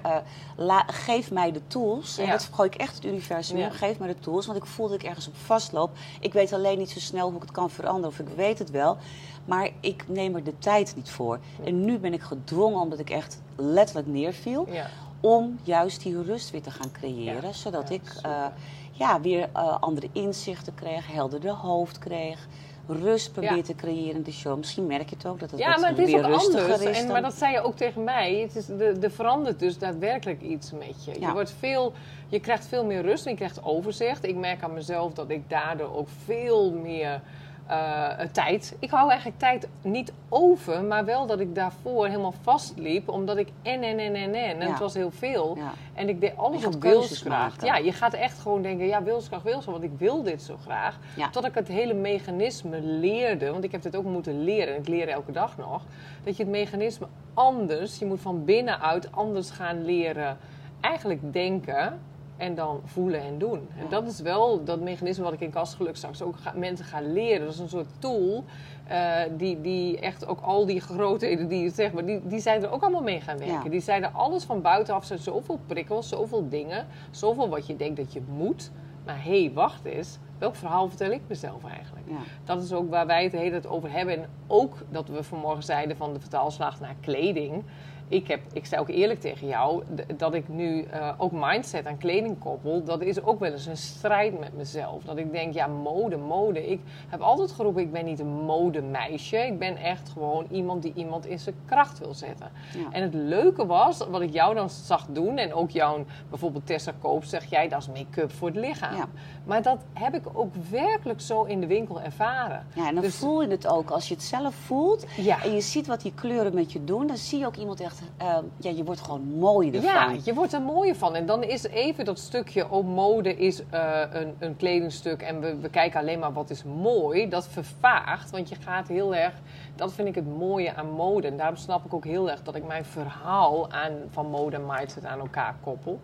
la- 0.56 0.86
geef 0.88 1.32
mij 1.32 1.52
de 1.52 1.62
tools. 1.68 2.18
En 2.18 2.30
dat 2.30 2.50
gooi 2.54 2.70
ik 2.70 2.76
echt 2.76 2.96
het 2.96 3.06
universum 3.06 3.58
in. 3.58 3.72
Geef 3.72 4.00
mij 4.00 4.08
de 4.08 4.20
tools, 4.20 4.46
want 4.46 4.58
ik 4.58 4.66
voel 4.66 4.88
dat 4.90 4.96
ik 5.02 5.04
ergens 5.08 5.28
op 5.28 5.36
vastloop. 5.36 5.90
Ik 6.20 6.34
weet 6.34 6.54
alleen 6.54 6.78
niet 6.78 6.90
zo 6.90 7.00
snel 7.00 7.26
hoe 7.28 7.36
ik 7.36 7.42
het 7.42 7.52
kan 7.52 7.70
veranderen. 7.70 8.10
Of 8.10 8.20
ik 8.20 8.28
weet 8.36 8.60
het 8.60 8.70
wel, 8.72 8.98
maar 9.46 9.70
ik 9.80 10.04
neem 10.08 10.36
er 10.36 10.44
de 10.44 10.58
tijd 10.60 10.94
niet 10.96 11.10
voor. 11.10 11.40
En 11.64 11.86
nu 11.86 11.98
ben 11.98 12.14
ik 12.14 12.22
gedwongen, 12.22 12.80
omdat 12.82 13.00
ik 13.00 13.10
echt 13.10 13.42
letterlijk 13.56 14.08
neerviel... 14.08 14.68
Ja. 14.72 14.88
om 15.20 15.60
juist 15.64 16.04
die 16.04 16.24
rust 16.24 16.52
weer 16.52 16.62
te 16.62 16.72
gaan 16.72 16.92
creëren. 16.92 17.42
Ja. 17.42 17.52
Zodat 17.52 17.90
Ja, 17.90 17.96
ik 17.96 18.02
eh, 18.22 18.46
ja, 18.92 19.22
weer 19.22 19.50
eh, 19.54 19.78
andere 19.80 20.10
inzichten 20.12 20.74
kreeg, 20.76 21.12
helderder 21.12 21.52
hoofd 21.52 21.98
kreeg... 21.98 22.48
Rust 22.88 23.32
probeer 23.32 23.56
Ja. 23.56 23.62
te 23.62 23.76
creëren 23.76 24.16
in 24.16 24.24
de 24.24 24.32
show. 24.32 24.58
Misschien 24.58 24.88
merk 24.88 25.10
je 25.10 25.16
het 25.16 25.26
ook 25.26 25.40
dat 25.40 25.52
het 25.52 25.60
Ja, 25.60 25.72
wat 25.72 25.80
maar 25.82 25.90
het 25.90 26.00
is 26.00 26.14
ook 26.14 26.24
anders. 26.24 26.82
is. 26.82 27.02
En, 27.02 27.08
maar 27.08 27.22
dat 27.22 27.34
zei 27.34 27.52
je 27.52 27.62
ook 27.62 27.76
tegen 27.76 28.04
mij. 28.04 28.36
Het 28.36 28.56
is, 28.56 28.66
de, 28.66 28.98
er 29.02 29.12
verandert 29.12 29.60
dus 29.60 29.78
daadwerkelijk 29.78 30.42
iets 30.42 30.72
met 30.72 31.06
je. 31.06 31.20
Ja. 31.20 31.28
Je, 31.28 31.34
wordt 31.34 31.54
veel, 31.60 31.94
je 32.28 32.40
krijgt 32.40 32.66
veel 32.66 32.86
meer 32.86 33.02
rust 33.02 33.26
en 33.26 33.32
je 33.32 33.38
krijgt 33.38 33.64
overzicht. 33.64 34.26
Ik 34.26 34.36
merk 34.36 34.64
aan 34.64 34.74
mezelf 34.74 35.14
dat 35.14 35.30
ik 35.30 35.50
daardoor 35.50 35.96
ook 35.96 36.08
veel 36.26 36.72
meer 36.72 37.22
eh, 37.68 38.10
tijd... 38.32 38.76
Ik 38.80 38.90
hou 38.90 39.10
eigenlijk 39.10 39.40
tijd 39.40 39.68
niet 39.82 40.14
over, 40.30 40.84
maar 40.84 41.06
wel 41.06 41.26
dat 41.26 41.40
ik 41.40 41.56
daarvoor 41.56 42.06
helemaal 42.08 42.34
vastliep. 42.42 43.10
Omdat 43.10 43.38
ik 43.38 43.48
en, 43.62 43.84
en, 43.84 44.00
en, 44.00 44.16
en, 44.16 44.34
en. 44.34 44.60
En 44.60 44.60
Ja. 44.60 44.70
het 44.70 44.80
was 44.80 44.94
heel 44.94 45.12
veel. 45.12 45.56
Ja. 45.58 45.72
En 45.94 46.10
ik 46.10 46.22
deed 46.22 46.38
alles 46.38 46.66
op 46.66 46.82
wilskracht. 46.82 47.62
Ja, 47.62 47.78
je 47.78 47.92
gaat 47.92 48.14
echt 48.14 48.40
gewoon 48.40 48.62
denken, 48.62 48.86
ja, 48.88 49.04
wilskracht, 49.04 49.44
wilskracht, 49.44 49.80
want 49.80 49.92
ik 49.92 50.00
wil 50.00 50.24
dit 50.24 50.42
zo 50.42 50.58
graag. 50.64 51.00
Ja. 51.16 51.30
Tot 51.30 51.46
ik 51.46 51.56
het 51.56 51.68
hele 51.68 51.94
mechanisme 51.94 52.82
leerde, 52.82 53.52
want 53.52 53.64
ik 53.64 53.72
heb 53.72 53.82
dit 53.82 53.96
ook 53.96 54.06
moeten 54.06 54.44
leren 54.44 54.74
en 54.74 54.80
ik 54.80 54.88
leer 54.88 55.08
elke 55.10 55.32
dag 55.32 55.58
nog. 55.58 55.82
Dat 56.24 56.38
je 56.38 56.44
het 56.44 56.52
mechanisme 56.52 57.08
anders, 57.34 58.00
je 58.00 58.06
moet 58.06 58.22
van 58.22 58.46
binnenuit 58.46 59.12
anders 59.12 59.50
gaan 59.52 59.86
leren, 59.86 60.38
eigenlijk 60.82 61.34
denken 61.34 62.00
en 62.42 62.56
dan 62.56 62.82
voelen 62.86 63.22
en 63.22 63.38
doen. 63.38 63.68
En 63.78 63.86
dat 63.90 64.08
is 64.08 64.20
wel 64.20 64.64
dat 64.64 64.80
mechanisme 64.80 65.24
wat 65.24 65.34
ik 65.34 65.40
in 65.40 65.50
Kastgeluk 65.50 65.96
straks 65.96 66.22
ook 66.22 66.38
ga, 66.38 66.54
mensen 66.56 66.86
ga 66.86 67.02
leren. 67.02 67.46
Dat 67.46 67.54
is 67.54 67.60
een 67.60 67.70
soort 67.70 67.88
tool 68.00 68.44
eh, 68.88 69.22
die, 69.38 69.62
die 69.62 70.00
echt 70.00 70.28
ook 70.28 70.42
al 70.42 70.66
die 70.66 70.82
grootheden 70.82 71.48
die 71.48 71.64
je 71.64 71.70
zeg 71.70 71.94
maar, 71.94 72.06
die, 72.06 72.22
die 72.24 72.40
zijn 72.40 72.64
er 72.64 72.72
ook 72.72 72.82
allemaal 72.82 73.02
mee 73.02 73.22
gaan 73.22 73.38
werken. 73.38 73.64
Ja. 73.64 73.70
Die 73.70 73.82
zeiden 73.82 74.14
alles 74.14 74.44
van 74.44 74.62
buitenaf 74.62 75.06
zijn 75.06 75.20
zoveel 75.20 75.60
prikkels, 75.66 76.10
zoveel 76.10 76.50
dingen, 76.50 76.88
zoveel 77.12 77.50
wat 77.50 77.68
je 77.68 77.76
denkt 77.76 77.98
dat 77.98 78.14
je 78.14 78.22
moet. 78.30 78.72
Maar 79.06 79.24
hé, 79.24 79.44
hey, 79.44 79.52
wacht 79.54 79.86
eens. 79.86 80.18
Welk 80.38 80.56
verhaal 80.56 80.88
vertel 80.88 81.12
ik 81.12 81.22
mezelf 81.28 81.64
eigenlijk? 81.64 82.06
Ja. 82.10 82.18
Dat 82.44 82.64
is 82.64 82.74
ook 82.74 82.90
waar 82.90 83.08
wij 83.08 83.24
het 83.24 83.32
de 83.32 83.38
hele 83.38 83.52
tijd 83.52 83.68
over 83.68 83.92
hebben. 83.92 84.16
En 84.16 84.30
ook 84.48 84.76
dat 84.90 85.08
we 85.08 85.24
vanmorgen 85.24 85.64
zeiden 85.64 85.98
van 85.98 86.14
de 86.14 86.20
vertaalslag 86.20 86.80
naar 86.80 86.96
kleding. 87.00 87.64
Ik, 88.12 88.28
heb, 88.28 88.40
ik 88.54 88.66
zei 88.66 88.82
ook 88.82 88.90
eerlijk 88.90 89.20
tegen 89.20 89.48
jou 89.48 89.84
dat 90.18 90.34
ik 90.34 90.48
nu 90.48 90.84
eh, 90.84 91.12
ook 91.18 91.32
mindset 91.34 91.86
aan 91.86 91.98
kleding 91.98 92.40
koppel. 92.40 92.84
Dat 92.84 93.02
is 93.02 93.24
ook 93.24 93.40
wel 93.40 93.52
eens 93.52 93.66
een 93.66 93.78
strijd 93.78 94.40
met 94.40 94.54
mezelf. 94.58 95.04
Dat 95.04 95.18
ik 95.18 95.32
denk, 95.32 95.54
ja, 95.54 95.68
mode, 95.68 96.18
mode. 96.18 96.70
Ik 96.70 96.80
heb 97.10 97.22
altijd 97.22 97.52
geroepen, 97.52 97.82
ik 97.82 97.92
ben 97.92 98.06
niet 98.06 98.20
een 98.20 98.44
modemeisje. 98.46 99.38
Ik 99.38 99.60
ben 99.60 99.78
echt 99.78 100.10
gewoon 100.10 100.46
iemand 100.50 100.82
die 100.82 100.94
iemand 100.96 101.26
in 101.26 101.40
zijn 101.40 101.56
kracht 101.66 102.00
wil 102.00 102.14
zetten. 102.14 102.52
Ja. 102.78 102.92
En 102.92 103.02
het 103.02 103.14
leuke 103.14 103.66
was, 103.66 103.98
wat 104.10 104.22
ik 104.22 104.34
jou 104.34 104.56
dan 104.56 104.70
zag 104.70 105.06
doen... 105.10 105.38
en 105.38 105.54
ook 105.54 105.70
jouw, 105.70 106.06
bijvoorbeeld 106.30 106.66
Tessa 106.66 106.94
Koop, 107.00 107.24
zeg 107.24 107.46
jij, 107.46 107.68
dat 107.68 107.82
is 107.82 107.88
make-up 107.88 108.32
voor 108.32 108.48
het 108.48 108.58
lichaam. 108.58 108.96
Ja. 108.96 109.06
Maar 109.46 109.62
dat 109.62 109.78
heb 109.94 110.14
ik 110.16 110.24
ook 110.34 110.56
werkelijk 110.70 111.22
zo 111.22 111.44
in 111.44 111.60
de 111.60 111.68
winkel 111.68 112.02
ervaren. 112.02 112.66
Ja, 112.74 112.88
en 112.88 112.94
dan 112.94 113.04
Dus- 113.04 113.16
voel 113.16 113.42
je 113.42 113.48
het 113.48 113.68
ook. 113.68 113.90
Als 113.90 114.08
je 114.08 114.14
het 114.14 114.24
zelf 114.24 114.56
voelt 114.56 115.06
Ja. 115.18 115.44
en 115.44 115.54
je 115.54 115.62
ziet 115.62 115.88
wat 115.88 116.02
die 116.02 116.14
kleuren 116.14 116.54
met 116.54 116.72
je 116.72 116.84
doen, 116.84 117.08
dan 117.08 117.18
zie 117.18 117.40
je 117.40 117.46
ook 117.46 117.56
iemand 117.56 117.80
echt, 117.80 118.01
eh, 118.18 118.38
ja, 118.58 118.70
je 118.70 118.84
wordt 118.84 119.02
gewoon 119.02 119.24
mooi 119.24 119.72
ervan. 119.72 119.92
Ja, 119.92 120.16
je 120.24 120.34
wordt 120.34 120.54
er 120.54 120.62
mooier 120.62 120.96
van. 120.96 121.16
En 121.16 121.26
dan 121.26 121.44
is 121.44 121.64
even 121.64 122.06
dat 122.06 122.20
stukje, 122.20 122.70
oh, 122.70 122.88
mode 122.88 123.36
is 123.36 123.62
eh, 123.70 124.02
een, 124.12 124.36
een 124.40 124.56
kledingstuk 124.56 125.22
en 125.22 125.40
we, 125.40 125.56
we 125.56 125.70
kijken 125.70 126.00
alleen 126.00 126.20
maar 126.20 126.34
wat 126.34 126.50
is 126.50 126.64
mooi. 126.64 127.30
Dat 127.30 127.48
vervaagt, 127.48 128.30
want 128.30 128.50
je 128.50 128.56
gaat 128.56 128.88
heel 128.88 129.16
erg, 129.16 129.34
dat 129.76 129.94
vind 129.94 130.08
ik 130.08 130.16
het 130.16 130.38
mooie 130.38 130.76
aan 130.76 130.92
mode. 130.92 131.28
En 131.28 131.38
daarom 131.38 131.56
snap 131.56 131.86
ik 131.86 131.94
ook 131.94 132.06
heel 132.06 132.30
erg 132.30 132.44
dat 132.44 132.56
ik 132.56 132.68
mijn 132.68 132.86
verhaal 132.86 133.72
aan, 133.72 133.92
van 134.10 134.30
mode 134.30 134.56
en 134.56 134.66
mindset 134.66 135.06
aan 135.06 135.20
elkaar 135.20 135.56
koppel. 135.64 136.00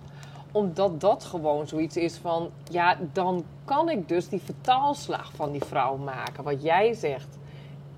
Omdat 0.51 1.01
dat 1.01 1.23
gewoon 1.23 1.67
zoiets 1.67 1.97
is 1.97 2.17
van, 2.17 2.49
ja, 2.71 2.97
dan 3.13 3.43
kan 3.65 3.89
ik 3.89 4.07
dus 4.07 4.29
die 4.29 4.41
vertaalslag 4.41 5.31
van 5.35 5.51
die 5.51 5.63
vrouw 5.63 5.97
maken. 5.97 6.43
Wat 6.43 6.63
jij 6.63 6.93
zegt, 6.93 7.37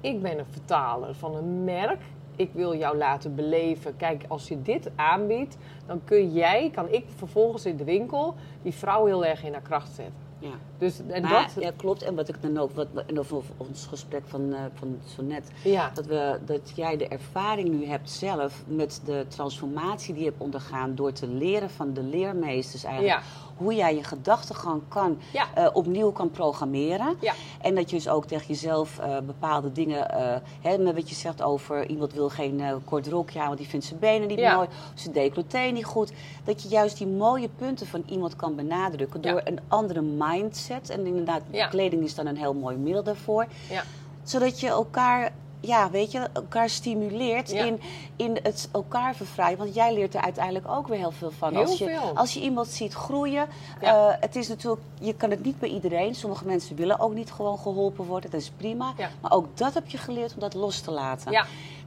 ik 0.02 0.22
ben 0.22 0.40
een 0.40 0.46
vertaler 0.52 1.16
van 1.16 1.36
een 1.36 1.64
merk. 1.64 2.02
Ik 2.40 2.50
wil 2.54 2.76
jou 2.76 2.98
laten 2.98 3.36
beleven. 3.36 3.98
Kijk, 3.98 4.24
als 4.28 4.48
je 4.48 4.62
dit 4.62 4.90
aanbiedt, 4.96 5.58
dan 5.86 6.02
kun 6.04 6.32
jij, 6.32 6.70
kan 6.74 6.90
ik 6.90 7.06
vervolgens 7.16 7.66
in 7.66 7.78
de 7.78 7.84
winkel 7.84 8.36
die 8.62 8.74
vrouw 8.74 9.06
heel 9.06 9.26
erg 9.26 9.44
in 9.44 9.52
haar 9.52 9.62
kracht 9.62 9.92
zetten. 9.92 10.16
Ja. 10.40 10.69
Dus, 10.80 11.00
en 11.08 11.22
Maar, 11.22 11.52
dat, 11.54 11.64
ja, 11.64 11.72
klopt. 11.76 12.02
En 12.02 12.16
wat 12.16 12.30
ik 12.30 12.42
dan 12.42 12.58
ook, 12.58 12.72
wat, 12.76 12.88
en 13.08 13.20
over 13.20 13.42
ons 13.58 13.86
gesprek 13.86 14.24
van, 14.26 14.54
eh, 14.54 14.60
van 14.74 15.00
zo 15.16 15.24
net, 15.24 15.52
ja. 15.64 15.92
dat, 15.94 16.06
we, 16.06 16.40
dat 16.46 16.72
jij 16.76 16.98
de 16.98 17.08
ervaring 17.08 17.70
nu 17.70 17.86
hebt 17.86 18.10
zelf 18.10 18.64
met 18.68 19.02
de 19.06 19.26
transformatie 19.28 20.14
die 20.14 20.24
je 20.24 20.30
hebt 20.30 20.42
ondergaan 20.42 20.96
door 20.96 21.12
te 21.12 21.28
leren 21.28 21.70
van 21.70 21.94
de 21.94 22.04
leermeesters 22.04 22.84
eigenlijk. 22.84 23.16
Ja. 23.16 23.24
Hoe 23.58 23.76
jij 23.76 23.96
je 23.96 24.04
gedachtegang 24.04 24.82
kan, 24.88 25.18
eh, 25.54 25.68
opnieuw 25.74 26.12
kan 26.12 26.32
programmeren. 26.32 27.16
Ja. 27.22 27.34
En 27.62 27.76
dat 27.76 27.90
je 27.90 27.96
dus 27.96 28.10
ook 28.10 28.26
tegen 28.26 28.48
jezelf 28.48 29.00
eh, 29.00 29.18
bepaalde 29.26 29.72
dingen, 29.72 30.08
hè, 30.62 30.78
met 30.78 30.96
wat 30.96 31.10
je 31.10 31.16
zegt 31.16 31.42
over 31.42 31.88
iemand 31.88 32.14
wil 32.14 32.30
geen 32.30 32.62
kort 32.86 33.08
rokje 33.08 33.40
aan, 33.40 33.46
want 33.46 33.58
die 33.58 33.68
vindt 33.68 33.86
zijn 33.86 34.00
benen 34.00 34.28
niet 34.28 34.40
Ja. 34.40 34.56
mooi, 34.56 34.68
of 34.68 35.00
zijn 35.00 35.14
decolleté 35.14 35.60
niet 35.60 35.86
goed. 35.86 36.12
Dat 36.44 36.64
je 36.64 36.70
juist 36.70 36.98
die 36.98 37.08
mooie 37.08 37.50
punten 37.56 37.88
van 37.88 38.04
iemand 38.06 38.36
kan 38.36 38.56
benadrukken 38.56 39.22
door 39.22 39.42
een 39.44 39.60
andere 39.68 40.02
mindset. 40.02 40.69
En 40.70 41.06
inderdaad, 41.06 41.42
Ja. 41.52 41.68
kleding 41.68 42.04
is 42.04 42.16
dan 42.16 42.26
een 42.26 42.38
heel 42.38 42.54
mooi 42.54 42.76
middel 42.78 43.04
daarvoor. 43.04 43.46
Ja. 43.70 43.84
Zodat 44.24 44.60
je 44.60 44.68
elkaar, 44.68 45.32
ja, 45.60 45.90
weet 45.90 46.12
je, 46.12 46.28
elkaar 46.34 46.70
stimuleert 46.70 47.52
Ja. 47.52 47.64
in, 47.66 47.80
in 48.16 48.40
het 48.44 48.70
elkaar 48.72 49.16
vervrijen. 49.16 49.58
Want 49.58 49.74
jij 49.76 49.94
leert 49.94 50.16
er 50.16 50.22
uiteindelijk 50.22 50.68
ook 50.68 50.88
weer 50.88 50.98
heel 50.98 51.12
veel 51.12 51.32
van. 51.32 51.52
Heel 51.54 51.62
als, 51.62 51.78
je, 51.78 51.86
veel. 51.86 52.12
als 52.18 52.34
je 52.34 52.40
iemand 52.40 52.68
ziet 52.68 52.94
groeien, 52.94 53.48
Ja. 53.82 54.10
eh, 54.12 54.16
het 54.20 54.36
is 54.36 54.48
natuurlijk, 54.48 54.82
je 55.00 55.14
kan 55.14 55.30
het 55.30 55.44
niet 55.44 55.60
bij 55.60 55.70
iedereen. 55.70 56.16
Sommige 56.16 56.46
mensen 56.46 56.76
willen 56.76 57.00
ook 57.00 57.14
niet 57.14 57.32
gewoon 57.32 57.58
geholpen 57.60 58.06
worden. 58.06 58.32
Dat 58.32 58.42
is 58.42 58.52
prima. 58.58 58.94
Ja. 58.98 59.10
Maar 59.22 59.32
ook 59.32 59.58
dat 59.58 59.74
heb 59.74 59.88
je 59.88 59.98
geleerd 59.98 60.34
om 60.34 60.40
dat 60.40 60.54
los 60.54 60.80
te 60.80 60.92
laten. 60.92 61.32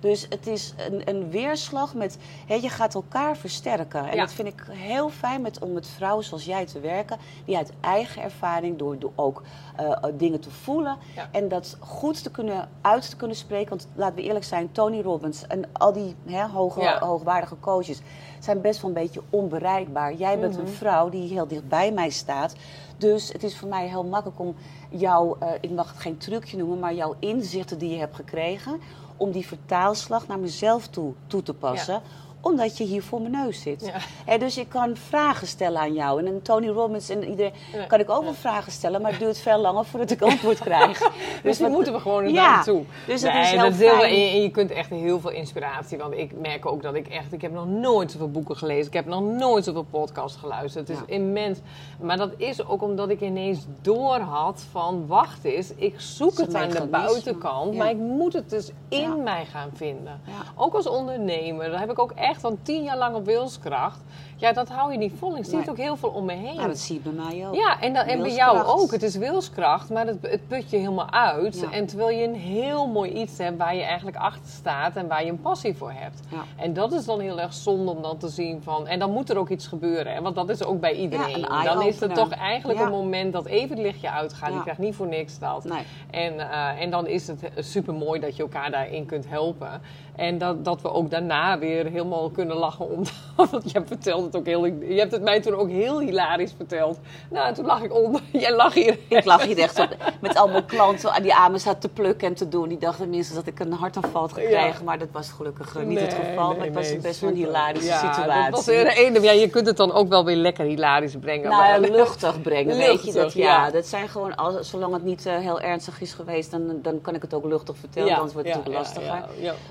Dus 0.02 0.26
het 0.28 0.47
is 0.47 0.75
een, 0.90 1.09
een 1.09 1.30
weerslag 1.30 1.94
met, 1.94 2.18
hè, 2.47 2.54
je 2.54 2.68
gaat 2.68 2.94
elkaar 2.94 3.37
versterken. 3.37 4.04
En 4.09 4.14
Ja. 4.16 4.21
dat 4.25 4.32
vind 4.32 4.49
ik 4.49 4.64
heel 4.71 5.09
fijn 5.11 5.40
met, 5.42 5.59
om 5.59 5.73
met 5.73 5.87
vrouwen 5.87 6.25
zoals 6.25 6.44
jij 6.44 6.66
te 6.66 6.80
werken. 6.80 7.18
Die 7.44 7.56
uit 7.56 7.73
eigen 7.80 8.23
ervaring, 8.23 8.78
door, 8.78 8.99
door 8.99 9.12
ook 9.14 9.42
eh, 9.76 9.92
dingen 10.14 10.40
te 10.40 10.50
voelen. 10.50 10.97
Ja. 11.14 11.28
En 11.32 11.49
dat 11.49 11.76
goed 11.80 12.23
te 12.23 12.30
kunnen, 12.30 12.68
uit 12.80 13.11
te 13.11 13.16
kunnen 13.16 13.37
spreken. 13.37 13.68
Want 13.68 13.88
laten 13.94 14.14
we 14.14 14.23
eerlijk 14.23 14.44
zijn, 14.44 14.73
Tony 14.73 15.00
Robbins 15.00 15.47
en 15.47 15.64
al 15.73 15.92
die 15.92 16.14
hè, 16.26 16.47
hoge, 16.47 16.80
Ja. 16.80 16.99
hoogwaardige 16.99 17.56
coaches 17.61 18.00
zijn 18.38 18.61
best 18.61 18.80
wel 18.80 18.90
een 18.90 18.97
beetje 19.02 19.23
onbereikbaar. 19.30 20.14
Jij 20.14 20.38
bent 20.38 20.52
Mhm. 20.56 20.61
een 20.66 20.73
vrouw 20.73 21.09
die 21.09 21.32
heel 21.32 21.47
dicht 21.47 21.68
bij 21.68 21.92
mij 21.92 22.11
staat. 22.11 22.54
Dus 22.97 23.32
het 23.32 23.42
is 23.42 23.59
voor 23.59 23.68
mij 23.68 23.88
heel 23.88 24.04
makkelijk 24.04 24.40
om 24.40 24.54
jouw, 24.90 25.37
eh, 25.40 25.49
ik 25.61 25.71
mag 25.71 25.88
het 25.88 26.00
geen 26.00 26.16
trucje 26.18 26.56
noemen, 26.56 26.78
maar 26.78 26.94
jouw 26.94 27.14
inzichten 27.18 27.78
die 27.78 27.90
je 27.90 27.99
hebt 27.99 28.16
gekregen, 28.16 28.80
om 29.23 29.31
die 29.31 29.47
vertaalslag 29.47 30.26
naar 30.26 30.38
mezelf 30.38 30.88
toe, 30.88 31.12
toe 31.26 31.43
te 31.43 31.55
passen. 31.55 32.02
Omdat 32.44 32.78
je 32.78 32.84
hier 32.84 33.02
voor 33.02 33.20
mijn 33.20 33.32
neus 33.32 33.61
zit. 33.62 33.92
Ja. 34.26 34.38
Dus 34.38 34.56
ik 34.58 34.68
kan 34.68 34.96
vragen 34.96 35.46
stellen 35.46 35.80
aan 35.80 35.92
jou. 35.92 36.18
En 36.20 36.26
een 36.26 36.42
Tony 36.42 36.68
Robbins 36.68 37.08
en 37.08 37.25
iedereen 37.28 37.52
Ja. 37.72 37.84
kan 37.87 38.00
ik 38.00 38.11
ook 38.11 38.22
wel 38.22 38.34
vragen 38.34 38.72
stellen, 38.72 39.02
maar 39.02 39.11
het 39.11 39.20
duurt 39.20 39.38
veel 39.38 39.58
langer 39.58 39.84
voordat 39.84 40.11
ik 40.11 40.22
antwoord 40.22 40.58
krijg. 40.58 40.99
Dus 41.42 41.56
die 41.56 41.66
wat- 41.66 41.75
moeten 41.75 41.92
we 41.92 42.00
gewoon 42.00 42.22
naar 42.22 42.32
Ja. 42.32 42.54
naartoe. 42.54 42.82
Dus 43.06 43.22
het 43.22 43.34
is 43.34 43.50
heel 43.50 43.58
dat 43.62 43.72
is 43.72 43.78
heel- 43.78 43.88
fijn. 43.94 44.14
en 44.14 44.42
je, 44.42 44.50
kunt 44.50 44.70
echt 44.70 44.90
heel 44.90 45.20
veel 45.20 45.30
inspiratie. 45.30 45.99
Want 45.99 46.14
ik 46.14 46.32
merk 46.40 46.66
ook 46.66 46.82
dat 46.82 46.94
ik 46.94 47.08
echt... 47.08 47.32
Ik 47.32 47.42
heb 47.42 47.52
nog 47.52 47.66
nooit 47.66 48.11
zoveel 48.11 48.30
boeken 48.30 48.56
gelezen. 48.56 48.87
Ik 48.87 48.92
heb 48.92 49.06
nog 49.06 49.22
nooit 49.22 49.64
zoveel 49.64 49.87
podcasts 49.90 50.38
geluisterd. 50.38 50.88
Het 50.88 50.96
is 50.96 51.14
immens. 51.14 51.58
Maar 52.00 52.16
dat 52.16 52.30
is 52.37 52.66
ook 52.66 52.82
omdat 52.82 53.08
ik 53.08 53.20
ineens 53.20 53.66
door 53.82 54.18
had 54.18 54.64
van... 54.70 55.06
Wacht 55.06 55.44
eens, 55.44 55.72
ik 55.76 56.00
zoek 56.00 56.38
Het 56.38 56.54
aan 56.54 56.70
de 56.70 56.87
buitenkant. 56.87 57.75
Maar 57.76 57.90
ik 57.90 57.96
moet 57.96 58.32
het 58.32 58.50
dus 58.50 58.70
in 58.88 59.22
mij 59.22 59.44
gaan 59.44 59.70
vinden. 59.75 60.20
Ook 60.56 60.75
als 60.75 60.87
ondernemer. 60.88 61.70
Daar 61.70 61.80
heb 61.80 61.90
ik 61.90 61.99
ook 61.99 62.12
echt 62.12 62.31
van 62.40 62.58
tien 62.62 62.82
jaar 62.82 62.98
lang 62.98 63.16
op 63.16 63.24
wilskracht. 63.24 64.00
Ja, 64.42 64.52
dat 64.52 64.68
hou 64.68 64.92
je 64.92 64.98
niet 64.98 65.12
vol. 65.18 65.36
Ik 65.36 65.44
zie 65.44 65.58
het 65.58 65.70
ook 65.70 65.76
heel 65.76 65.96
veel 65.96 66.08
om 66.08 66.24
me 66.24 66.32
heen. 66.32 66.56
Nou, 66.56 66.68
dat 66.68 66.78
zie 66.78 66.94
je 66.94 67.10
bij 67.10 67.24
mij 67.24 67.48
ook. 67.48 67.54
Ja, 67.54 67.80
en, 67.80 67.92
dan, 67.94 68.04
en 68.04 68.22
bij 68.22 68.34
jou 68.34 68.64
ook. 68.64 68.90
Het 68.90 69.02
is 69.02 69.16
wilskracht, 69.16 69.90
maar 69.90 70.06
het, 70.06 70.16
het 70.20 70.48
put 70.48 70.70
je 70.70 70.76
helemaal 70.76 71.10
uit. 71.10 71.60
Ja. 71.60 71.70
En 71.70 71.86
terwijl 71.86 72.18
je 72.18 72.24
een 72.24 72.34
heel 72.34 72.86
mooi 72.86 73.10
iets 73.10 73.38
hebt 73.38 73.58
waar 73.58 73.74
je 73.74 73.82
eigenlijk 73.82 74.16
achter 74.16 74.50
staat 74.50 74.96
en 74.96 75.08
waar 75.08 75.24
je 75.24 75.30
een 75.30 75.40
passie 75.40 75.76
voor 75.76 75.92
hebt. 75.92 76.20
Ja. 76.28 76.44
En 76.56 76.72
dat 76.72 76.92
is 76.92 77.04
dan 77.04 77.20
heel 77.20 77.40
erg 77.40 77.52
zonde 77.52 77.90
om 77.90 78.02
dan 78.02 78.18
te 78.18 78.28
zien 78.28 78.62
van... 78.62 78.86
En 78.86 78.98
dan 78.98 79.10
moet 79.10 79.30
er 79.30 79.36
ook 79.36 79.48
iets 79.48 79.66
gebeuren, 79.66 80.12
hè, 80.12 80.20
want 80.20 80.34
dat 80.34 80.48
is 80.48 80.62
ook 80.64 80.80
bij 80.80 80.94
iedereen. 80.94 81.52
een 81.52 81.64
dan 81.64 81.82
is 81.82 82.00
het 82.00 82.14
toch 82.14 82.30
eigenlijk 82.30 82.78
Ja. 82.78 82.84
een 82.84 82.92
moment 82.92 83.32
dat 83.32 83.46
even 83.46 83.76
het 83.76 83.78
lichtje 83.78 84.10
uitgaat. 84.10 84.48
Ja. 84.48 84.54
Je 84.56 84.62
krijgt 84.62 84.80
niet 84.80 84.94
voor 84.94 85.08
niks 85.08 85.38
dat. 85.38 85.64
Nee. 85.64 85.82
En, 86.10 86.50
eh, 86.50 86.80
en 86.80 86.90
dan 86.90 87.06
is 87.06 87.26
het 87.26 87.50
super 87.56 87.94
mooi 87.94 88.20
dat 88.20 88.36
je 88.36 88.42
elkaar 88.42 88.70
daarin 88.70 89.06
kunt 89.06 89.28
helpen. 89.28 89.80
En 90.16 90.38
dat, 90.38 90.64
dat 90.64 90.83
we 90.83 90.92
ook 90.92 91.11
daarna 91.11 91.59
weer 91.59 91.85
helemaal 91.85 92.31
kunnen 92.31 92.57
lachen. 92.57 92.90
Omdat, 92.90 93.12
want 93.50 93.71
jij 93.71 93.83
vertelt 93.87 94.25
het 94.25 94.37
ook 94.37 94.47
heel... 94.47 94.64
Je 94.64 94.99
hebt 94.99 95.12
het 95.12 95.23
mij 95.23 95.40
toen 95.40 95.54
ook 95.54 95.69
heel 95.69 96.00
hilarisch 96.00 96.52
verteld. 96.57 96.99
Nou, 97.31 97.47
en 97.47 97.54
toen 97.54 97.66
lag 97.66 97.83
ik 97.83 97.95
onder. 97.95 98.21
Jij 98.33 98.54
lag 98.54 98.75
hier. 98.75 98.99
Ik 99.09 99.25
lag 99.25 99.42
hier 99.42 99.59
echt 99.59 99.78
op, 99.78 99.97
met 100.21 100.37
allemaal 100.37 100.62
klanten 100.62 101.12
aan 101.12 101.23
die 101.23 101.35
amen 101.35 101.61
zat 101.61 101.81
te 101.81 101.88
plukken 101.88 102.28
en 102.28 102.35
te 102.35 102.49
doen. 102.49 102.69
Die 102.69 102.78
dachten 102.78 103.11
minstens 103.11 103.38
dat 103.38 103.47
ik 103.47 103.61
een 103.61 103.73
hartaanval 103.73 104.21
had 104.21 104.33
gekregen. 104.33 104.59
Ja. 104.59 104.85
Maar 104.85 104.99
dat 104.99 105.09
was 105.12 105.31
gelukkig 105.31 105.76
eh, 105.76 105.83
niet 105.83 106.00
het 106.00 106.14
geval. 106.14 106.49
nee, 106.49 106.57
maar 106.57 106.66
het 106.66 106.75
was 106.75 106.88
nee, 106.88 106.99
best 106.99 107.21
wel 107.21 107.31
een 107.31 107.37
hilarische 107.37 107.88
ja, 107.88 108.12
situatie. 108.12 108.50
Dat 108.50 108.50
was 108.50 108.66
weer 108.66 109.07
een, 109.07 109.23
ja, 109.23 109.33
je 109.33 109.49
kunt 109.49 109.66
het 109.66 109.76
dan 109.76 109.92
ook 109.92 110.09
wel 110.09 110.25
weer 110.25 110.37
lekker 110.37 110.64
hilarisch 110.64 111.16
brengen. 111.21 111.50
Nou 111.50 111.64
ja, 111.64 111.78
maar- 111.78 111.90
luchtig 111.90 112.42
brengen, 112.42 112.76
weet 112.76 113.04
je. 113.04 113.12
Dat, 113.12 113.33
ja, 113.33 113.71
dat 113.71 113.87
zijn 113.87 114.09
gewoon, 114.09 114.35
als, 114.35 114.71
zolang 114.71 114.92
het 114.92 115.04
niet 115.04 115.26
eh, 115.26 115.37
heel 115.37 115.61
ernstig 115.61 116.00
is 116.00 116.12
geweest, 116.12 116.50
dan, 116.50 116.78
dan 116.83 117.00
kan 117.00 117.14
ik 117.14 117.23
het 117.23 117.35
ook 117.35 117.45
luchtig 117.45 117.76
vertellen. 117.76 118.14
Anders 118.14 118.33
wordt 118.33 118.49
het 118.54 118.61
ja, 118.64 118.73
lastiger. 118.73 119.25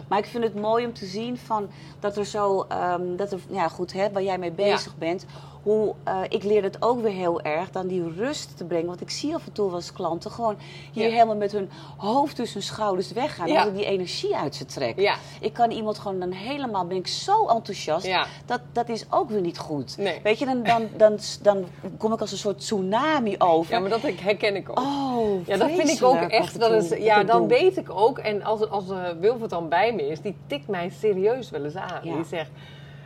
Maar 0.08 0.20
ik 0.20 0.26
vind 0.32 0.44
het 0.44 0.56
mooi 0.56 0.86
om 0.86 0.94
te 0.94 1.06
zien 1.06 1.38
van, 1.38 1.70
dat 2.00 2.18
er 2.18 2.26
zo, 2.26 2.66
ehm, 2.70 3.16
dat 3.16 3.32
er, 3.32 3.40
ja 3.50 3.68
goed, 3.68 3.94
hè, 3.94 4.12
waar 4.12 4.24
jij 4.24 4.38
mee 4.38 4.52
bezig 4.52 4.98
bent. 4.98 5.26
Hoe, 5.64 5.94
eh, 6.04 6.20
ik 6.30 6.44
leer 6.44 6.64
het 6.64 6.82
ook 6.82 7.02
weer 7.02 7.12
heel 7.12 7.42
erg, 7.42 7.72
dan 7.72 7.88
die 7.88 8.14
rust 8.16 8.58
te 8.58 8.64
brengen. 8.64 8.88
Want 8.88 9.02
ik 9.02 9.10
zie 9.10 9.36
af 9.36 9.46
en 9.46 9.52
toe 9.52 9.66
wel 9.68 9.76
eens 9.76 9.94
klanten 9.94 10.32
gewoon 10.32 10.56
hier 10.92 11.06
Ja. 11.08 11.12
helemaal 11.12 11.36
met 11.36 11.52
hun 11.52 11.70
hoofd 11.98 12.36
tussen 12.36 12.60
hun 12.60 12.68
schouders 12.68 13.12
weggaan. 13.12 13.48
Ja. 13.48 13.66
Ik 13.66 13.76
die 13.76 13.86
energie 13.86 14.36
uit 14.36 14.56
ze 14.56 14.66
trek. 14.66 15.00
Ja. 15.00 15.16
Ik 15.40 15.54
kan 15.54 15.72
iemand 15.72 16.00
gewoon 16.00 16.20
dan 16.20 16.32
helemaal, 16.32 16.86
ben 16.86 16.98
ik 16.98 17.08
zo 17.08 17.48
enthousiast. 17.48 18.10
Dat, 18.46 18.62
dat 18.72 18.90
is 18.90 19.06
ook 19.10 19.30
weer 19.30 19.42
niet 19.42 19.58
goed. 19.58 19.98
Nee. 19.98 20.20
Weet 20.24 20.40
je, 20.40 20.46
dan, 20.46 20.64
dan, 20.64 20.88
dan, 20.98 21.20
dan 21.42 21.66
kom 21.98 22.14
ik 22.14 22.22
als 22.22 22.32
een 22.32 22.38
soort 22.38 22.60
tsunami 22.60 23.36
over. 23.38 23.74
Ja, 23.74 23.80
maar 23.80 23.90
dat 23.90 24.02
herken 24.02 24.56
ik 24.56 24.70
ook. 24.70 24.80
Oh, 24.80 25.48
Ja, 25.48 25.58
dat 25.58 25.72
vind 25.72 25.90
ik 25.90 26.04
ook 26.04 26.22
echt. 26.22 26.60
Dat 26.60 26.72
is, 26.72 26.90
ja, 26.98 27.24
dan 27.24 27.48
weet 27.48 27.78
ik 27.78 27.90
ook. 27.90 28.18
En 28.18 28.44
als, 28.44 28.70
als 28.70 28.84
uh, 29.22 29.48
dan 29.48 29.70
bij 29.70 29.94
me 29.94 30.08
is, 30.08 30.22
die 30.22 30.36
tikt 30.48 30.68
mij 30.68 30.90
serieus 30.90 31.50
wel 31.50 31.64
eens 31.64 31.76
aan. 31.76 32.02
Die 32.04 32.24
zegt. 32.30 32.50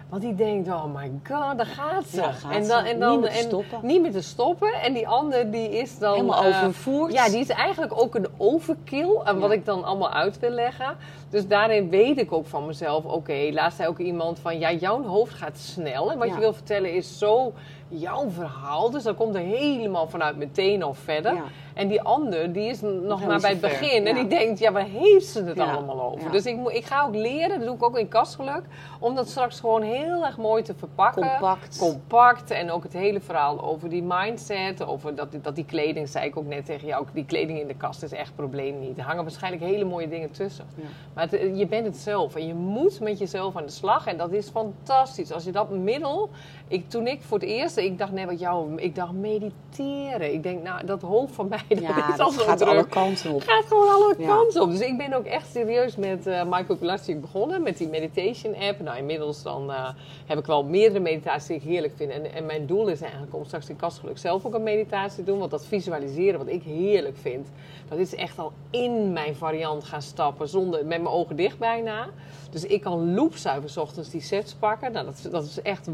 Want 0.09 0.21
die 0.21 0.35
denkt, 0.35 0.67
oh 0.67 0.83
my 0.95 1.11
god, 1.23 1.57
daar 1.57 1.65
gaat 1.65 2.05
ze. 2.07 2.21
Ja, 2.21 2.31
gaat 2.31 2.51
en 2.51 2.67
dan, 2.67 2.83
en 2.83 2.99
dan, 2.99 3.11
Niet 3.11 3.19
meer 3.21 3.29
te 3.31 3.37
en 3.37 3.43
stoppen. 3.43 3.79
Niet 3.81 4.01
meer 4.01 4.11
te 4.11 4.21
stoppen. 4.21 4.73
En 4.73 4.93
die 4.93 5.07
ander 5.07 5.51
die 5.51 5.69
is 5.69 5.97
dan... 5.99 6.13
Helemaal 6.13 6.43
eh, 6.43 6.47
overvoerd. 6.47 7.13
Ja, 7.13 7.29
die 7.29 7.39
is 7.39 7.49
eigenlijk 7.49 8.01
ook 8.01 8.15
een 8.15 8.27
overkill. 8.37 9.19
En 9.23 9.39
wat 9.39 9.49
Ja. 9.49 9.55
ik 9.55 9.65
dan 9.65 9.83
allemaal 9.83 10.11
uit 10.11 10.39
wil 10.39 10.49
leggen. 10.49 10.95
Dus 11.29 11.47
daarin 11.47 11.89
weet 11.89 12.17
ik 12.17 12.31
ook 12.33 12.47
van 12.47 12.65
mezelf. 12.65 13.05
Oké, 13.05 13.49
laatst 13.51 13.77
zei 13.77 13.89
ook 13.89 13.99
iemand 13.99 14.39
van... 14.39 14.59
Ja, 14.59 14.71
jouw 14.71 15.03
hoofd 15.03 15.33
gaat 15.33 15.57
snel. 15.57 16.11
En 16.11 16.17
wat 16.17 16.27
Ja. 16.27 16.33
je 16.33 16.39
wil 16.39 16.53
vertellen 16.53 16.93
is 16.93 17.17
zo 17.17 17.53
jouw 17.87 18.29
verhaal. 18.29 18.89
Dus 18.91 19.03
dan 19.03 19.15
komt 19.15 19.35
er 19.35 19.41
helemaal 19.41 20.07
vanuit 20.07 20.37
meteen 20.37 20.83
al 20.83 20.93
verder. 20.93 21.33
Ja. 21.33 21.43
En 21.73 21.87
die 21.87 22.01
ander, 22.01 22.53
die 22.53 22.69
is 22.69 22.81
nog 22.81 23.25
maar 23.25 23.39
bij 23.41 23.49
het 23.49 23.59
ver, 23.59 23.69
begin. 23.69 24.07
En 24.07 24.15
die 24.15 24.27
denkt, 24.27 24.59
ja, 24.59 24.71
waar 24.71 24.85
heeft 24.85 25.25
ze 25.25 25.43
het 25.43 25.57
Ja, 25.57 25.73
allemaal 25.73 26.01
over? 26.01 26.31
Dus 26.31 26.45
ik, 26.45 26.55
moet, 26.55 26.73
ik 26.73 26.85
ga 26.85 27.03
ook 27.03 27.15
leren, 27.15 27.57
dat 27.57 27.67
doe 27.67 27.75
ik 27.75 27.83
ook 27.83 27.97
in 27.97 28.07
kastgeluk. 28.07 28.61
Om 28.99 29.15
dat 29.15 29.29
straks 29.29 29.59
gewoon 29.59 29.81
heel 29.81 30.25
erg 30.25 30.37
mooi 30.37 30.63
te 30.63 30.73
verpakken. 30.75 31.29
Compact. 31.29 31.77
Compact. 31.77 32.51
En 32.51 32.71
ook 32.71 32.83
het 32.83 32.93
hele 32.93 33.19
verhaal 33.21 33.61
over 33.63 33.89
die 33.89 34.03
mindset. 34.03 34.85
Over 34.85 35.15
dat, 35.15 35.27
dat 35.41 35.55
die 35.55 35.65
kleding, 35.65 36.09
zei 36.09 36.25
ik 36.25 36.37
ook 36.37 36.45
net 36.47 36.65
tegen 36.65 36.87
jou. 36.87 37.05
Die 37.13 37.25
kleding 37.25 37.59
in 37.59 37.67
de 37.67 37.75
kast 37.75 38.03
is 38.03 38.11
echt 38.11 38.35
probleem 38.35 38.79
niet. 38.79 38.97
Er 38.97 39.03
hangen 39.03 39.23
waarschijnlijk 39.23 39.63
hele 39.63 39.85
mooie 39.85 40.07
dingen 40.09 40.31
tussen. 40.31 40.65
Maar 41.13 41.27
het- 41.29 41.57
je 41.57 41.67
bent 41.67 41.85
het 41.85 41.97
zelf. 41.97 42.35
En 42.35 42.47
je 42.47 42.53
moet 42.53 42.99
met 42.99 43.19
jezelf 43.19 43.55
aan 43.55 43.65
de 43.65 43.71
slag. 43.71 44.07
En 44.07 44.17
dat 44.17 44.31
is 44.31 44.49
fantastisch. 44.49 45.31
Als 45.31 45.43
je 45.43 45.51
dat 45.51 45.69
middel... 45.69 46.29
Ik, 46.67 46.89
toen 46.89 47.07
ik 47.07 47.21
voor 47.21 47.39
het 47.39 47.47
eerst... 47.47 47.77
Ik 47.77 47.97
dacht 47.97 48.11
net 48.11 48.25
wat 48.25 48.39
jou... 48.39 48.75
Ik 48.75 48.95
dacht 48.95 49.11
mediteren. 49.13 50.33
Ik 50.33 50.43
denk, 50.43 50.63
nou, 50.63 50.85
dat 50.85 51.01
hoofd 51.01 51.33
van 51.33 51.47
mij... 51.47 51.59
dat 51.69 51.79
Ja, 51.79 52.13
is 52.13 52.19
al 52.19 52.25
dat 52.31 52.33
zo 52.33 52.43
gaat 52.45 52.57
druk. 52.57 52.69
alle 52.69 52.87
kanten 52.87 53.31
op. 53.33 53.41
gaat 53.41 53.65
gewoon 53.65 53.87
alle 53.89 54.15
Ja. 54.17 54.27
kanten 54.27 54.61
op. 54.61 54.69
Dus 54.69 54.79
ik 54.79 54.97
ben 54.97 55.13
ook 55.13 55.25
echt 55.25 55.51
serieus 55.51 55.95
met 55.95 56.27
eh 56.27 56.43
Michael 56.49 57.19
begonnen. 57.21 57.61
Met 57.63 57.77
die 57.77 57.87
meditation 57.87 58.55
app. 58.55 58.79
Nou, 58.79 58.97
inmiddels 58.97 59.43
dan 59.43 59.71
eh, 59.71 59.89
heb 60.25 60.37
ik 60.37 60.45
wel 60.45 60.63
meerdere 60.63 60.99
meditaties 60.99 61.47
die 61.47 61.55
ik 61.55 61.63
heerlijk 61.63 61.93
vind. 61.95 62.11
En, 62.11 62.33
en 62.33 62.45
mijn 62.45 62.65
doel 62.65 62.87
is 62.87 63.01
eigenlijk 63.01 63.35
om 63.35 63.45
straks 63.45 63.69
in 63.69 63.75
kastgeluk 63.75 64.17
zelf 64.17 64.45
ook 64.45 64.53
een 64.53 64.63
meditatie 64.63 65.23
te 65.23 65.29
doen. 65.31 65.39
Want 65.39 65.51
dat 65.51 65.65
visualiseren 65.65 66.39
wat 66.39 66.47
ik 66.49 66.63
heerlijk 66.63 67.17
vind. 67.17 67.47
Dat 67.89 67.97
is 67.97 68.15
echt 68.15 68.39
al 68.39 68.51
in 68.69 69.13
mijn 69.13 69.35
variant 69.35 69.83
gaan 69.83 70.01
stappen. 70.01 70.47
Zonder, 70.49 70.79
met 70.79 71.01
mijn 71.01 71.07
ogen 71.15 71.35
dicht 71.35 71.57
bijna. 71.59 72.07
Dus 72.49 72.65
ik 72.65 72.81
kan 72.81 73.13
loopzuiver 73.13 73.81
ochtends 73.81 74.09
die 74.09 74.21
sets 74.21 74.53
pakken. 74.53 74.91
Nou, 74.91 75.05
dat, 75.05 75.15
is- 75.15 75.21
dat 75.31 75.43
is 75.43 75.61
echt 75.61 75.87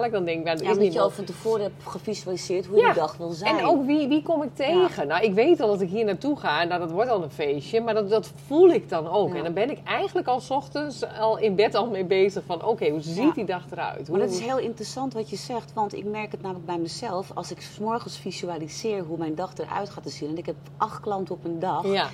wonderbaarlijk. 0.00 0.12
Dan 0.12 0.24
denk 0.24 0.38
ik, 0.38 0.44
nou, 0.44 0.64
Ja, 0.64 0.70
is 0.70 0.84
moet 0.84 0.92
je 0.92 1.00
al 1.00 1.10
van 1.10 1.24
tevoren 1.24 1.62
hebt 1.62 1.86
gevisualiseerd 1.86 2.66
hoe 2.66 2.76
je 2.76 2.84
die 2.84 2.94
dag 2.94 3.16
wil 3.16 3.30
zijn. 3.30 3.58
En 3.58 3.64
ook 3.64 3.86
wie, 3.86 4.08
wie 4.08 4.22
kom 4.22 4.42
ik 4.42 4.54
tegen? 4.54 5.06
Nou, 5.06 5.24
ik 5.24 5.34
weet 5.34 5.60
al 5.60 5.68
dat 5.68 5.80
ik 5.80 5.88
hier 5.88 6.04
naartoe 6.04 6.36
ga. 6.36 6.64
Nou, 6.64 6.80
dat 6.80 6.90
wordt 6.90 7.10
al 7.10 7.22
een 7.22 7.30
feestje. 7.30 7.80
Maar 7.80 7.94
dat, 7.94 8.10
dat 8.10 8.32
voel 8.46 8.68
ik 8.68 8.88
dan 8.88 9.08
ook. 9.08 9.34
En 9.34 9.42
dan 9.42 9.52
ben 9.52 9.70
ik 9.70 9.78
eigenlijk 9.84 10.26
al 10.26 10.40
s 10.40 10.50
ochtends 10.50 11.04
al 11.18 11.38
in 11.38 11.54
bed 11.54 11.74
al 11.74 11.86
mee 11.86 12.04
bezig 12.04 12.42
van... 12.46 12.64
Oké, 12.64 12.88
hoe 12.88 13.00
ziet 13.00 13.34
die 13.34 13.44
dag 13.44 13.64
eruit? 13.70 14.08
Maar 14.08 14.20
dat 14.20 14.30
is 14.30 14.40
heel 14.40 14.58
interessant 14.58 15.12
wat 15.12 15.30
je 15.30 15.36
zegt. 15.36 15.72
Want 15.72 15.94
ik 15.94 16.04
merk 16.04 16.32
het 16.32 16.42
namelijk 16.42 16.66
bij 16.66 16.78
mezelf. 16.78 17.30
Als 17.34 17.50
ik 17.50 17.60
s 17.60 17.78
morgens 17.78 18.18
visualiseer 18.18 19.02
hoe 19.02 19.18
mijn 19.18 19.34
dag 19.34 19.52
eruit 19.56 19.90
gaat 19.90 20.02
te 20.02 20.10
zien. 20.10 20.28
En 20.28 20.38
ik 20.38 20.46
heb 20.46 20.56
acht 20.76 21.00
klanten 21.00 21.34
op 21.34 21.44
een 21.44 21.58
dag. 21.58 21.86
Ja. 21.86 22.08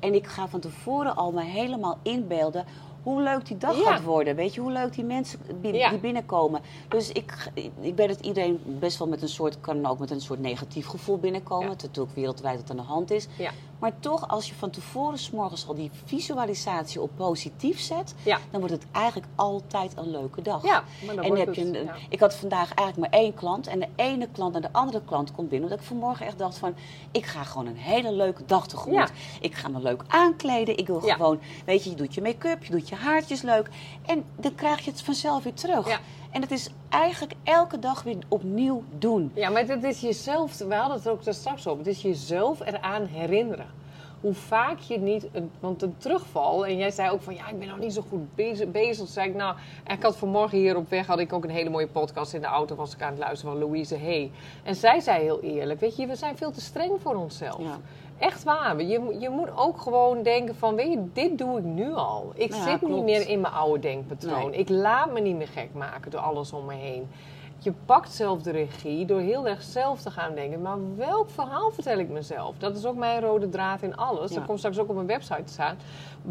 En 0.00 0.14
ik 0.14 0.26
ga 0.26 0.48
van 0.48 0.60
tevoren 0.60 1.16
al 1.16 1.32
me 1.32 1.42
helemaal 1.42 1.98
inbeelden 2.02 2.64
hoe 3.02 3.22
leuk 3.22 3.46
die 3.46 3.58
dag 3.58 3.82
gaat 3.82 4.02
worden. 4.02 4.36
Weet 4.36 4.54
je, 4.54 4.60
hoe 4.60 4.72
leuk 4.72 4.94
die 4.94 5.04
mensen 5.04 5.38
die 5.60 5.98
binnenkomen. 5.98 6.60
Dus 6.88 7.12
ik, 7.12 7.50
ik 7.80 7.94
weet 7.94 8.08
dat 8.08 8.20
iedereen 8.20 8.60
best 8.64 8.98
wel 8.98 9.08
met 9.08 9.22
een 9.22 9.28
soort, 9.28 9.60
kan 9.60 9.86
ook 9.86 9.98
met 9.98 10.10
een 10.10 10.20
soort 10.20 10.40
negatief 10.40 10.86
gevoel 10.86 11.18
binnenkomen. 11.18 11.66
Ja. 11.66 11.76
Het 11.82 11.98
ook 11.98 12.10
wereldwijd 12.14 12.60
wat 12.60 12.70
aan 12.70 12.76
de 12.76 12.82
hand 12.82 13.10
is. 13.10 13.28
Ja. 13.82 13.88
Maar 13.88 14.00
toch, 14.00 14.28
als 14.28 14.48
je 14.48 14.54
van 14.54 14.70
tevoren 14.70 15.18
s 15.18 15.30
morgens 15.30 15.68
al 15.68 15.74
die 15.74 15.90
visualisatie 16.04 17.00
op 17.00 17.10
positief 17.16 17.80
zet, 17.80 18.14
dan 18.50 18.60
wordt 18.60 18.70
het 18.70 18.86
eigenlijk 18.92 19.26
altijd 19.34 19.96
een 19.96 20.10
leuke 20.10 20.42
dag. 20.42 20.62
Ja, 20.62 20.84
maar 21.06 21.14
dan 21.14 21.24
en 21.24 21.36
heb 21.36 21.54
je 21.54 21.78
een, 21.78 21.90
Ik 22.08 22.20
had 22.20 22.34
vandaag 22.34 22.74
eigenlijk 22.74 23.10
maar 23.10 23.20
één 23.20 23.34
klant. 23.34 23.66
En 23.66 23.78
de 23.78 23.88
ene 23.96 24.28
klant 24.32 24.54
en 24.54 24.62
de 24.62 24.72
andere 24.72 25.02
klant 25.04 25.32
komt 25.32 25.48
binnen. 25.48 25.68
Omdat 25.68 25.84
ik 25.84 25.90
vanmorgen 25.90 26.26
echt 26.26 26.38
dacht 26.38 26.58
van, 26.58 26.74
ik 27.10 27.26
ga 27.26 27.42
gewoon 27.44 27.66
een 27.66 27.76
hele 27.76 28.12
leuke 28.12 28.44
dag 28.46 28.66
tegemoet. 28.66 29.12
Ik 29.40 29.54
ga 29.54 29.68
me 29.68 29.80
leuk 29.80 30.02
aankleden. 30.08 30.78
Ik 30.78 30.86
wil 30.86 31.00
gewoon, 31.00 31.40
weet 31.64 31.84
je, 31.84 31.90
je 31.90 31.96
doet 31.96 32.14
je 32.14 32.22
make-up, 32.22 32.64
je 32.64 32.70
doet 32.70 32.88
je 32.88 32.94
haartjes 32.94 33.42
leuk. 33.42 33.68
En 34.06 34.24
dan 34.36 34.54
krijg 34.54 34.80
je 34.84 34.90
het 34.90 35.02
vanzelf 35.02 35.42
weer 35.42 35.54
terug. 35.54 36.00
En 36.32 36.40
het 36.40 36.50
is 36.50 36.68
eigenlijk 36.88 37.32
elke 37.42 37.78
dag 37.78 38.02
weer 38.02 38.18
opnieuw 38.28 38.82
doen. 38.98 39.30
Ja, 39.34 39.50
maar 39.50 39.66
het 39.66 39.84
is 39.84 40.00
jezelf, 40.00 40.58
we 40.58 40.74
hadden 40.74 40.96
het 40.96 41.08
ook 41.08 41.24
daar 41.24 41.34
straks 41.34 41.66
op, 41.66 41.78
het 41.78 41.86
is 41.86 42.02
jezelf 42.02 42.60
eraan 42.60 43.06
herinneren. 43.06 43.66
Hoe 44.20 44.34
vaak 44.34 44.78
je 44.78 44.98
niet, 44.98 45.26
een, 45.32 45.50
want 45.60 45.82
een 45.82 45.94
terugval, 45.98 46.66
en 46.66 46.76
jij 46.76 46.90
zei 46.90 47.10
ook 47.10 47.22
van 47.22 47.34
ja, 47.34 47.48
ik 47.48 47.58
ben 47.58 47.68
nog 47.68 47.78
niet 47.78 47.92
zo 47.92 48.04
goed 48.08 48.34
bezig. 48.34 48.70
bezig. 48.70 49.08
Zei 49.08 49.28
ik 49.28 49.34
nou, 49.34 49.56
ik 49.86 50.02
had 50.02 50.16
vanmorgen 50.16 50.58
hier 50.58 50.76
op 50.76 50.90
weg, 50.90 51.06
had 51.06 51.18
ik 51.18 51.32
ook 51.32 51.44
een 51.44 51.50
hele 51.50 51.70
mooie 51.70 51.86
podcast 51.86 52.34
in 52.34 52.40
de 52.40 52.46
auto, 52.46 52.74
was 52.74 52.94
ik 52.94 53.02
aan 53.02 53.10
het 53.10 53.18
luisteren 53.18 53.52
van 53.52 53.62
Louise 53.62 53.96
Hey. 53.96 54.30
En 54.62 54.74
zij 54.74 55.00
zei 55.00 55.22
heel 55.22 55.40
eerlijk, 55.40 55.80
weet 55.80 55.96
je, 55.96 56.06
we 56.06 56.16
zijn 56.16 56.36
veel 56.36 56.50
te 56.50 56.60
streng 56.60 56.92
voor 57.00 57.14
onszelf. 57.14 57.62
Ja. 57.62 57.78
Echt 58.18 58.42
waar. 58.44 58.82
Je, 58.82 59.16
je 59.18 59.28
moet 59.30 59.56
ook 59.56 59.80
gewoon 59.80 60.22
denken 60.22 60.54
van, 60.54 60.74
weet 60.74 60.92
je, 60.92 61.04
dit 61.12 61.38
doe 61.38 61.58
ik 61.58 61.64
nu 61.64 61.94
al. 61.94 62.32
Ik 62.34 62.54
zit 62.54 62.82
niet 62.88 63.02
meer 63.02 63.28
in 63.28 63.40
mijn 63.40 63.52
oude 63.52 63.78
denkpatroon. 63.80 64.54
Ik 64.54 64.68
laat 64.68 65.12
me 65.12 65.20
niet 65.20 65.36
meer 65.36 65.48
gek 65.48 65.68
maken 65.74 66.10
door 66.10 66.20
alles 66.20 66.52
om 66.52 66.64
me 66.64 66.74
heen. 66.74 67.08
Je 67.62 67.72
pakt 67.86 68.12
zelf 68.12 68.42
de 68.42 68.50
regie 68.50 69.06
door 69.06 69.20
heel 69.20 69.48
erg 69.48 69.62
zelf 69.62 70.00
te 70.00 70.10
gaan 70.10 70.34
denken. 70.34 70.62
Maar 70.62 70.96
welk 70.96 71.30
verhaal 71.30 71.70
vertel 71.70 71.98
ik 71.98 72.08
mezelf? 72.08 72.54
Dat 72.58 72.76
is 72.76 72.84
ook 72.84 72.96
mijn 72.96 73.20
rode 73.20 73.48
draad 73.48 73.82
in 73.82 73.96
alles. 73.96 74.30
Dat 74.30 74.44
komt 74.44 74.58
straks 74.58 74.78
ook 74.78 74.88
op 74.88 74.94
mijn 74.94 75.06
website 75.06 75.42
te 75.44 75.52
staan. 75.52 75.76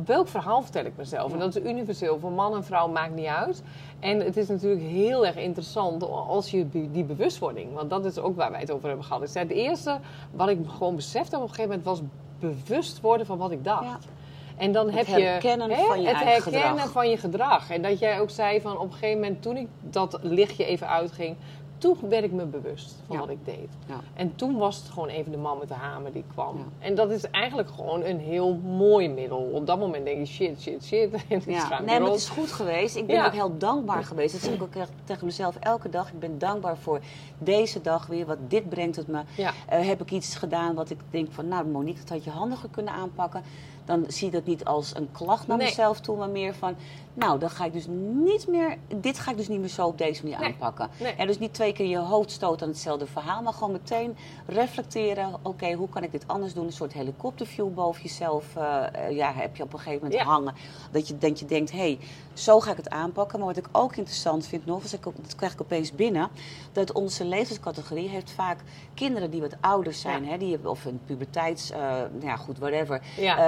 Welk 0.06 0.28
verhaal 0.28 0.62
vertel 0.62 0.86
ik 0.86 0.94
mezelf? 0.98 1.34
En 1.34 1.40
dat 1.40 1.56
is 1.56 1.64
universeel. 1.64 2.20
Voor 2.20 2.32
man 2.32 2.56
en 2.56 2.64
vrouw 2.64 2.88
maakt 2.88 3.16
niet 3.16 3.26
uit. 3.26 3.64
En 4.00 4.20
het 4.20 4.38
is 4.38 4.48
natuurlijk 4.48 4.82
heel 4.82 5.26
erg 5.26 5.36
interessant 5.36 6.04
als 6.04 6.52
je 6.52 6.70
die 6.70 7.04
bewustwording, 7.04 7.74
want 7.74 7.90
dat 7.90 8.06
is 8.06 8.20
ook 8.20 8.36
waar 8.36 8.52
wij 8.52 8.60
het 8.60 8.72
over 8.72 8.88
hebben 8.88 9.06
gehad. 9.06 9.34
het 9.34 9.50
eerste 9.50 10.00
wat 10.32 10.50
ik 10.50 10.60
gewoon 10.68 10.96
besefte 10.96 11.36
op 11.36 11.42
een 11.42 11.50
gegeven 11.50 11.70
moment 11.70 11.86
was 11.86 12.02
bewust 12.40 13.02
worden 13.02 13.26
van 13.26 13.38
wat 13.38 13.52
ik 13.52 13.64
dacht. 13.64 14.08
En 14.62 14.72
dan 14.72 14.90
heb 14.90 15.06
je 15.06 15.22
herkennen 15.22 15.72
hè, 15.72 15.86
van 15.86 16.02
je 16.02 16.08
het 16.08 16.18
herkennen 16.18 16.90
van 16.90 17.10
je 17.10 17.18
gedrag. 17.18 17.70
En 17.70 17.82
dat 17.82 18.00
jij 18.00 18.20
ook 18.20 18.30
zei 18.30 18.62
van 18.62 18.78
op 18.78 18.84
een 18.84 18.94
gegeven 18.94 19.20
moment 19.20 19.42
toen 19.42 19.58
ik 19.58 19.68
dat 19.82 20.20
lichtje 20.22 20.66
even 20.66 20.88
uitging, 20.88 21.36
toen 21.78 21.98
werd 22.10 22.24
ik 22.24 22.32
me 22.32 22.46
bewust 22.46 22.96
van 23.08 23.18
wat 23.18 23.30
ik 23.30 23.46
deed. 23.46 23.70
Ja. 23.86 24.00
En 24.14 24.36
toen 24.36 24.58
was 24.58 24.78
het 24.78 24.90
gewoon 24.90 25.08
even 25.08 25.32
de 25.32 25.38
man 25.38 25.58
met 25.58 25.68
de 25.68 25.74
hamer 25.74 26.12
die 26.12 26.24
kwam. 26.34 26.72
En 26.80 26.96
dat 26.96 27.12
is 27.12 27.30
eigenlijk 27.30 27.70
gewoon 27.70 28.04
een 28.04 28.20
heel 28.20 28.56
mooi 28.56 29.10
middel. 29.10 29.38
Op 29.38 29.68
dat 29.68 29.80
moment 29.80 30.06
denk 30.06 30.18
je 30.18 30.26
shit, 30.26 30.62
shit, 30.62 30.84
shit. 30.84 31.10
En 31.30 31.42
ja. 31.46 31.82
Nee, 31.82 32.00
maar 32.00 32.10
het 32.10 32.20
is 32.20 32.30
goed 32.30 32.52
geweest. 32.52 32.96
Ik 32.96 33.08
ben 33.08 33.26
ook 33.26 33.34
heel 33.34 33.58
dankbaar 33.58 34.04
geweest. 34.04 34.34
Dat 34.34 34.42
zeg 34.42 34.54
ik 34.54 34.62
ook 34.62 34.86
tegen 35.04 35.26
mezelf 35.26 35.56
elke 35.56 35.90
dag. 35.90 36.08
Ik 36.08 36.20
ben 36.20 36.40
dankbaar 36.40 36.78
voor 36.78 37.00
deze 37.38 37.82
dag 37.82 38.08
weer. 38.08 38.26
Wat 38.26 38.38
dit 38.48 38.70
brengt 38.70 38.96
het 38.96 39.08
me. 39.08 39.22
Uh, 39.38 39.46
heb 39.68 40.02
ik 40.02 40.12
iets 40.12 40.36
gedaan 40.36 40.76
wat 40.76 40.90
ik 40.90 41.00
denk 41.10 41.32
van... 41.32 41.48
Nou 41.48 41.66
Monique, 41.66 42.00
dat 42.00 42.10
had 42.10 42.24
je 42.24 42.30
handiger 42.30 42.70
kunnen 42.70 42.94
aanpakken 42.94 43.44
dan 43.86 44.06
zie 44.08 44.26
je 44.26 44.32
dat 44.32 44.46
niet 44.46 44.66
als 44.66 44.96
een 44.96 45.10
klacht 45.12 45.48
naar 45.48 45.58
mezelf 45.58 46.00
toe, 46.00 46.18
maar 46.18 46.30
meer 46.30 46.56
van, 46.56 46.76
nou, 47.14 47.40
dan 47.40 47.50
ga 47.50 47.66
ik 47.66 47.74
dus 47.74 47.86
niet 48.14 48.48
meer, 48.48 48.78
dit 48.96 49.20
ga 49.20 49.32
ik 49.32 49.38
dus 49.38 49.48
niet 49.48 49.60
meer 49.60 49.70
zo 49.70 49.88
op 49.88 49.98
deze 49.98 50.24
manier 50.24 50.46
aanpakken. 50.46 50.90
En 51.18 51.28
dus 51.28 51.40
niet 51.40 51.54
twee 51.54 51.74
keer 51.74 51.88
je 51.88 51.98
hoofd 51.98 52.32
stoot 52.32 52.62
aan 52.62 52.68
hetzelfde 52.68 53.06
verhaal, 53.06 53.42
maar 53.42 53.54
gewoon 53.54 53.72
meteen 53.72 54.18
reflecteren, 54.46 55.34
oké, 55.42 55.72
hoe 55.74 55.90
kan 55.90 56.04
ik 56.04 56.12
dit 56.12 56.24
anders 56.28 56.54
doen? 56.54 56.66
Een 56.66 56.72
soort 56.72 56.94
helikopterview 56.94 57.74
boven 57.74 58.02
jezelf, 58.02 58.46
uh, 58.58 58.84
ja, 59.10 59.34
heb 59.34 59.56
je 59.56 59.64
op 59.64 59.74
een 59.74 59.80
gegeven 59.80 60.08
moment 60.08 60.28
hangen. 60.28 60.54
Dat 60.92 61.08
je, 61.08 61.18
dat 61.18 61.40
je 61.40 61.46
denkt, 61.46 61.72
hé, 61.72 61.78
hey, 61.78 62.00
zo 62.34 62.60
ga 62.60 62.72
ik 62.72 62.78
het 62.78 62.90
aanpakken. 62.90 63.40
Maar 63.40 63.48
wat 63.48 63.58
ik 63.58 63.68
ook 63.72 63.96
interessant 63.96 64.48
vind 64.48 64.66
nog, 64.66 64.82
als 64.82 64.94
ik, 64.94 65.04
dat 65.04 65.36
krijg 65.36 65.54
ik 65.54 65.62
opeens 65.62 65.92
binnen, 65.92 66.30
dat 66.72 66.92
onze 66.92 67.26
levenscategorie 67.26 68.10
heeft 68.10 68.32
vaak 68.32 68.60
kinderen 68.94 69.32
die 69.32 69.42
wat 69.42 69.56
ouder 69.60 69.94
zijn, 69.94 70.28
hè, 70.28 70.38
die 70.38 70.70
of 70.70 70.86
een 70.86 71.00
puberteits, 71.06 71.72
uh, 71.72 71.78
nou 71.78 72.10
ja, 72.22 72.36
goed, 72.36 72.58
whatever, 72.58 73.02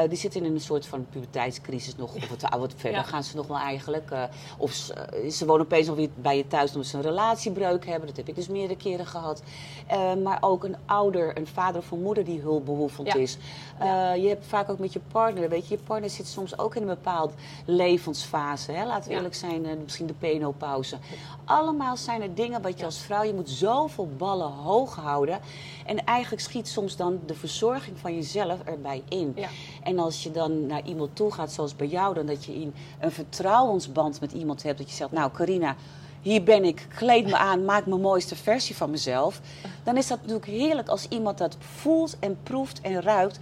die 0.10 0.18
zitten 0.18 0.46
in 0.46 0.54
een 0.54 0.62
soort 0.62 0.86
van 0.86 1.06
puberteitscrisis 1.10 1.96
nog, 1.96 2.16
of 2.16 2.30
wat, 2.30 2.58
wat 2.60 2.74
verder 2.78 3.04
gaan 3.04 3.24
ze 3.24 3.36
nog 3.36 3.48
wel 3.54 3.62
eigenlijk. 3.62 4.12
Uh, 4.12 4.24
of 4.58 4.90
uh, 5.24 5.30
ze 5.30 5.46
wonen 5.46 5.66
opeens 5.66 5.88
nog 5.88 5.96
weer 5.96 6.10
bij 6.16 6.38
je 6.38 6.48
thuis 6.48 6.72
omdat 6.72 6.88
ze 6.88 6.98
een 6.98 7.04
relatiebreuk 7.04 7.86
hebben. 7.86 8.08
Dat 8.08 8.18
heb 8.18 8.28
ik 8.28 8.36
dus 8.36 8.48
meerdere 8.48 8.80
keren 8.80 9.06
gehad. 9.06 9.44
Uh, 9.92 10.14
maar 10.24 10.38
ook 10.42 10.64
een 10.64 10.76
ouder, 10.86 11.38
een 11.38 11.48
vader 11.48 11.82
of 11.82 11.92
een 11.92 12.02
moeder 12.02 12.26
die 12.26 12.42
hulpbehoevend 12.42 13.08
ja. 13.08 13.16
is. 13.16 13.38
Ja. 13.80 14.14
Je 14.14 14.28
hebt 14.28 14.46
vaak 14.46 14.70
ook 14.70 14.80
met 14.80 14.94
je 14.94 15.02
partner, 15.12 15.50
weet 15.50 15.68
je, 15.68 15.76
je 15.76 15.84
partner 15.84 16.10
zit 16.10 16.28
soms 16.28 16.58
ook 16.58 16.76
in 16.76 16.82
een 16.82 16.88
bepaald 16.88 17.34
levensfase. 17.66 18.72
Hè? 18.72 18.86
Laten 18.86 19.10
we 19.10 19.16
eerlijk 19.16 19.36
zijn, 19.36 19.66
misschien 19.84 20.08
de 20.08 20.14
penopauze. 20.14 20.98
Allemaal 21.46 21.98
zijn 21.98 22.22
er 22.22 22.36
dingen 22.36 22.62
wat 22.62 22.80
je 22.80 22.86
als 22.86 23.00
vrouw, 23.00 23.24
je 23.24 23.34
moet 23.34 23.50
zoveel 23.50 24.10
ballen 24.18 24.52
hoog 24.52 24.96
houden. 24.96 25.40
En 25.86 26.04
eigenlijk 26.06 26.42
schiet 26.42 26.68
soms 26.68 26.96
dan 26.96 27.20
de 27.26 27.34
verzorging 27.34 28.00
van 28.00 28.16
jezelf 28.16 28.62
erbij 28.64 29.04
in. 29.10 29.38
En 29.84 30.00
als 30.00 30.24
je 30.24 30.32
dan 30.32 30.66
naar 30.66 30.86
iemand 30.86 31.16
toe 31.16 31.32
gaat, 31.32 31.52
zoals 31.52 31.76
bij 31.76 31.88
jou, 31.88 32.14
dan 32.14 32.26
dat 32.26 32.46
je 32.46 32.56
in 32.56 32.74
een 33.00 33.12
vertrouwensband 33.12 34.20
met 34.22 34.32
iemand 34.32 34.64
hebt. 34.64 34.78
Dat 34.78 34.90
je 34.90 34.96
zegt, 34.96 35.12
nou 35.12 35.32
Carina, 35.32 35.76
hier 36.22 36.44
ben 36.44 36.64
ik, 36.64 36.88
kleed 36.96 37.26
me 37.26 37.38
aan, 37.38 37.66
maak 37.66 37.86
mijn 37.86 38.02
mooiste 38.02 38.36
versie 38.36 38.76
van 38.76 38.90
mezelf. 38.90 39.42
Dan 39.84 39.98
is 39.98 40.08
dat 40.08 40.18
natuurlijk 40.20 40.48
heerlijk 40.48 40.88
als 40.88 41.08
iemand 41.08 41.38
dat 41.38 41.58
voelt 41.60 42.20
en 42.20 42.38
proeft 42.44 42.82
en 42.82 43.02
ruikt. 43.02 43.40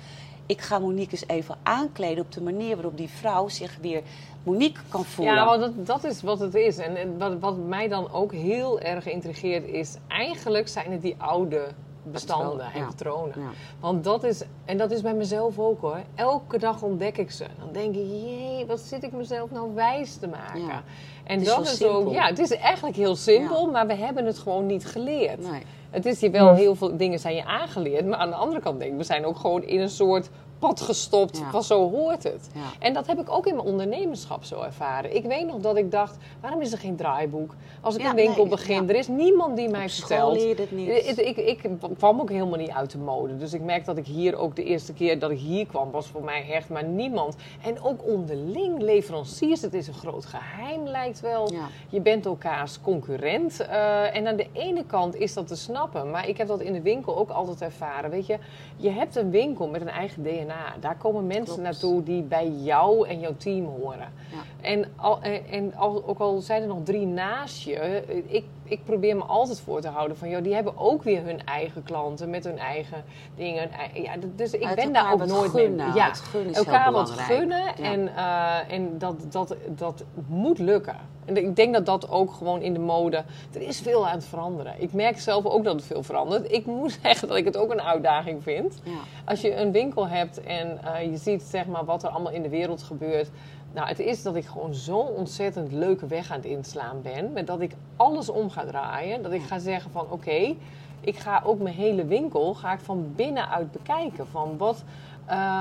Ik 0.51 0.61
ga 0.61 0.79
Monique 0.79 1.11
eens 1.11 1.27
even 1.27 1.57
aankleden 1.63 2.23
op 2.23 2.31
de 2.31 2.41
manier 2.41 2.75
waarop 2.75 2.97
die 2.97 3.09
vrouw 3.09 3.47
zich 3.47 3.77
weer 3.81 4.01
Monique 4.43 4.81
kan 4.89 5.05
voelen. 5.05 5.33
Ja, 5.33 5.45
want 5.45 5.61
dat, 5.61 5.85
dat 5.85 6.03
is 6.03 6.21
wat 6.21 6.39
het 6.39 6.55
is. 6.55 6.77
En, 6.77 7.17
wat, 7.17 7.39
wat 7.39 7.57
mij 7.57 7.87
dan 7.87 8.11
ook 8.11 8.31
heel 8.31 8.79
erg 8.79 9.07
intrigeert 9.07 9.67
is... 9.67 9.95
eigenlijk 10.07 10.67
zijn 10.67 10.91
het 10.91 11.01
die 11.01 11.15
oude 11.17 11.67
bestanden 12.03 12.71
en 12.73 12.85
patronen. 12.85 13.35
Want 13.79 14.03
dat 14.03 14.23
is, 14.23 14.41
en 14.65 14.77
dat 14.77 14.91
is 14.91 15.01
bij 15.01 15.13
mezelf 15.13 15.59
ook 15.59 15.81
hoor. 15.81 15.99
Elke 16.15 16.57
dag 16.57 16.81
ontdek 16.81 17.17
ik 17.17 17.31
ze. 17.31 17.45
Dan 17.59 17.69
denk 17.71 17.95
ik, 17.95 18.05
jee, 18.05 18.65
wat 18.65 18.79
zit 18.79 19.03
ik 19.03 19.11
mezelf 19.11 19.51
nou 19.51 19.73
wijs 19.73 20.15
te 20.15 20.27
maken? 20.27 20.65
Ja. 20.65 20.83
En 21.23 21.43
dat 21.43 21.65
is 21.65 21.83
ook, 21.83 22.11
ja, 22.11 22.25
het 22.25 22.39
is 22.39 22.51
eigenlijk 22.51 22.95
heel 22.95 23.15
simpel, 23.15 23.71
maar 23.71 23.87
we 23.87 23.95
hebben 23.95 24.25
het 24.25 24.39
gewoon 24.39 24.65
niet 24.65 24.85
geleerd. 24.85 25.51
Nee. 25.51 25.63
Het 25.91 26.05
is 26.05 26.21
hier 26.21 26.31
wel 26.31 26.53
heel 26.53 26.75
veel 26.75 26.97
dingen 26.97 27.19
zijn 27.19 27.35
je 27.35 27.45
aangeleerd, 27.45 28.05
maar 28.05 28.19
aan 28.19 28.29
de 28.29 28.35
andere 28.35 28.61
kant 28.61 28.79
denk 28.79 28.91
ik, 28.91 28.97
we 28.97 29.03
zijn 29.03 29.25
ook 29.25 29.37
gewoon 29.37 29.63
in 29.63 29.79
een 29.79 29.89
soort 29.89 30.29
pad 30.61 30.81
gestopt. 30.81 31.37
Ja. 31.37 31.51
Van 31.51 31.63
zo 31.63 31.89
hoort 31.89 32.23
het. 32.23 32.49
En 32.79 32.93
dat 32.93 33.07
heb 33.07 33.19
ik 33.19 33.29
ook 33.29 33.47
in 33.47 33.55
mijn 33.55 33.67
ondernemerschap 33.67 34.43
zo 34.43 34.61
ervaren. 34.61 35.15
Ik 35.15 35.25
weet 35.25 35.47
nog 35.47 35.57
dat 35.57 35.77
ik 35.77 35.91
dacht, 35.91 36.17
waarom 36.41 36.61
is 36.61 36.71
er 36.71 36.77
geen 36.77 36.95
draaiboek? 36.95 37.55
Als 37.81 37.95
ik 37.95 38.05
een 38.05 38.15
winkel 38.15 38.47
begin, 38.47 38.89
er 38.89 38.95
is 38.95 39.07
niemand 39.07 39.55
die 39.55 39.69
mij 39.69 39.89
vertelt. 39.89 40.57
het 40.57 40.71
niet. 40.71 40.89
Ik, 40.89 41.17
ik, 41.17 41.37
ik, 41.37 41.69
kwam 41.97 42.19
ook 42.19 42.29
helemaal 42.29 42.57
niet 42.57 42.69
uit 42.69 42.91
de 42.91 42.97
mode. 42.97 43.37
Dus 43.37 43.53
ik 43.53 43.61
merk 43.61 43.85
dat 43.85 43.97
ik 43.97 44.05
hier 44.05 44.35
ook 44.35 44.55
de 44.55 44.63
eerste 44.63 44.93
keer 44.93 45.19
dat 45.19 45.31
ik 45.31 45.39
hier 45.39 45.65
kwam, 45.65 45.91
was 45.91 46.07
voor 46.07 46.23
mij 46.23 46.49
echt 46.49 46.69
maar 46.69 46.83
niemand. 46.83 47.35
En 47.63 47.81
ook 47.81 48.05
onderling, 48.05 48.81
leveranciers, 48.81 49.61
het 49.61 49.73
is 49.73 49.87
een 49.87 49.93
groot 49.93 50.25
geheim 50.25 50.87
lijkt 50.87 51.19
wel. 51.19 51.51
Je 51.89 52.01
bent 52.01 52.25
elkaars 52.25 52.81
concurrent. 52.81 53.61
Uh, 53.61 54.15
en 54.15 54.27
aan 54.27 54.35
de 54.35 54.47
ene 54.53 54.85
kant 54.85 55.15
is 55.15 55.33
dat 55.33 55.47
te 55.47 55.55
snappen. 55.55 56.11
Maar 56.11 56.27
ik 56.27 56.37
heb 56.37 56.47
dat 56.47 56.61
in 56.61 56.73
de 56.73 56.81
winkel 56.81 57.17
ook 57.17 57.29
altijd 57.29 57.61
ervaren. 57.61 58.09
Weet 58.09 58.25
je, 58.25 58.37
je 58.77 58.89
hebt 58.89 59.15
een 59.15 59.31
winkel 59.31 59.67
met 59.67 59.81
een 59.81 59.89
eigen 59.89 60.23
DNA 60.23 60.50
na. 60.51 60.75
Daar 60.79 60.97
komen 60.97 61.27
mensen 61.27 61.61
naartoe 61.61 62.03
die 62.03 62.21
bij 62.21 62.49
jou 62.49 63.07
en 63.07 63.19
jouw 63.19 63.35
team 63.37 63.65
horen. 63.65 64.13
Ja. 64.31 64.37
En, 64.61 64.85
al, 64.95 65.21
en, 65.49 65.75
al, 65.75 66.03
ook 66.07 66.19
al 66.19 66.39
zijn 66.39 66.61
er 66.61 66.67
nog 66.67 66.83
drie 66.83 67.05
naast 67.05 67.63
je, 67.63 68.03
ik, 68.27 68.45
ik 68.71 68.83
probeer 68.83 69.15
me 69.15 69.23
altijd 69.23 69.59
voor 69.59 69.81
te 69.81 69.87
houden 69.87 70.17
van, 70.17 70.29
joh, 70.29 70.43
die 70.43 70.53
hebben 70.53 70.77
ook 70.77 71.03
weer 71.03 71.23
hun 71.23 71.45
eigen 71.45 71.83
klanten 71.83 72.29
met 72.29 72.43
hun 72.43 72.57
eigen 72.57 73.03
dingen. 73.35 73.69
Ja, 73.93 74.13
dus 74.35 74.53
ik 74.53 74.75
ben 74.75 74.93
daar 74.93 75.13
ook 75.13 75.25
nooit 75.25 75.51
gunnen, 75.51 75.85
mee. 75.85 75.95
Ja, 75.95 76.11
elkaar 76.53 76.91
wat 76.91 77.09
gunnen 77.09 77.75
en, 77.75 77.99
uh, 77.99 78.71
en 78.71 78.97
dat, 78.97 79.15
dat, 79.29 79.55
dat 79.67 80.03
moet 80.27 80.59
lukken. 80.59 80.95
En 81.25 81.37
ik 81.37 81.55
denk 81.55 81.73
dat 81.73 81.85
dat 81.85 82.09
ook 82.09 82.33
gewoon 82.33 82.61
in 82.61 82.73
de 82.73 82.79
mode. 82.79 83.23
Er 83.53 83.61
is 83.61 83.79
veel 83.79 84.07
aan 84.07 84.15
het 84.15 84.25
veranderen. 84.25 84.73
Ik 84.77 84.93
merk 84.93 85.19
zelf 85.19 85.45
ook 85.45 85.63
dat 85.63 85.75
het 85.75 85.85
veel 85.85 86.03
verandert. 86.03 86.51
Ik 86.51 86.65
moet 86.75 86.99
zeggen 87.01 87.27
dat 87.27 87.37
ik 87.37 87.45
het 87.45 87.57
ook 87.57 87.71
een 87.71 87.81
uitdaging 87.81 88.43
vind. 88.43 88.81
Ja. 88.83 88.91
Als 89.25 89.41
je 89.41 89.55
een 89.55 89.71
winkel 89.71 90.07
hebt 90.07 90.43
en 90.43 90.79
uh, 90.85 91.11
je 91.11 91.17
ziet 91.17 91.43
zeg 91.43 91.65
maar, 91.65 91.85
wat 91.85 92.03
er 92.03 92.09
allemaal 92.09 92.31
in 92.31 92.41
de 92.41 92.49
wereld 92.49 92.83
gebeurt. 92.83 93.29
Nou, 93.73 93.87
het 93.87 93.99
is 93.99 94.23
dat 94.23 94.35
ik 94.35 94.45
gewoon 94.45 94.73
zo'n 94.73 95.07
ontzettend 95.07 95.71
leuke 95.71 96.07
weg 96.07 96.31
aan 96.31 96.37
het 96.37 96.45
inslaan 96.45 97.01
ben. 97.01 97.33
Met 97.33 97.47
dat 97.47 97.61
ik 97.61 97.75
alles 97.95 98.29
om 98.29 98.49
ga 98.49 98.65
draaien. 98.65 99.23
Dat 99.23 99.31
ik 99.31 99.41
ga 99.41 99.59
zeggen 99.59 99.91
van 99.91 100.05
oké, 100.09 100.55
ik 101.01 101.17
ga 101.17 101.41
ook 101.45 101.59
mijn 101.59 101.75
hele 101.75 102.05
winkel 102.05 102.53
ga 102.53 102.73
ik 102.73 102.79
van 102.79 103.13
binnenuit 103.15 103.71
bekijken. 103.71 104.27
Van 104.27 104.57
wat, 104.57 104.83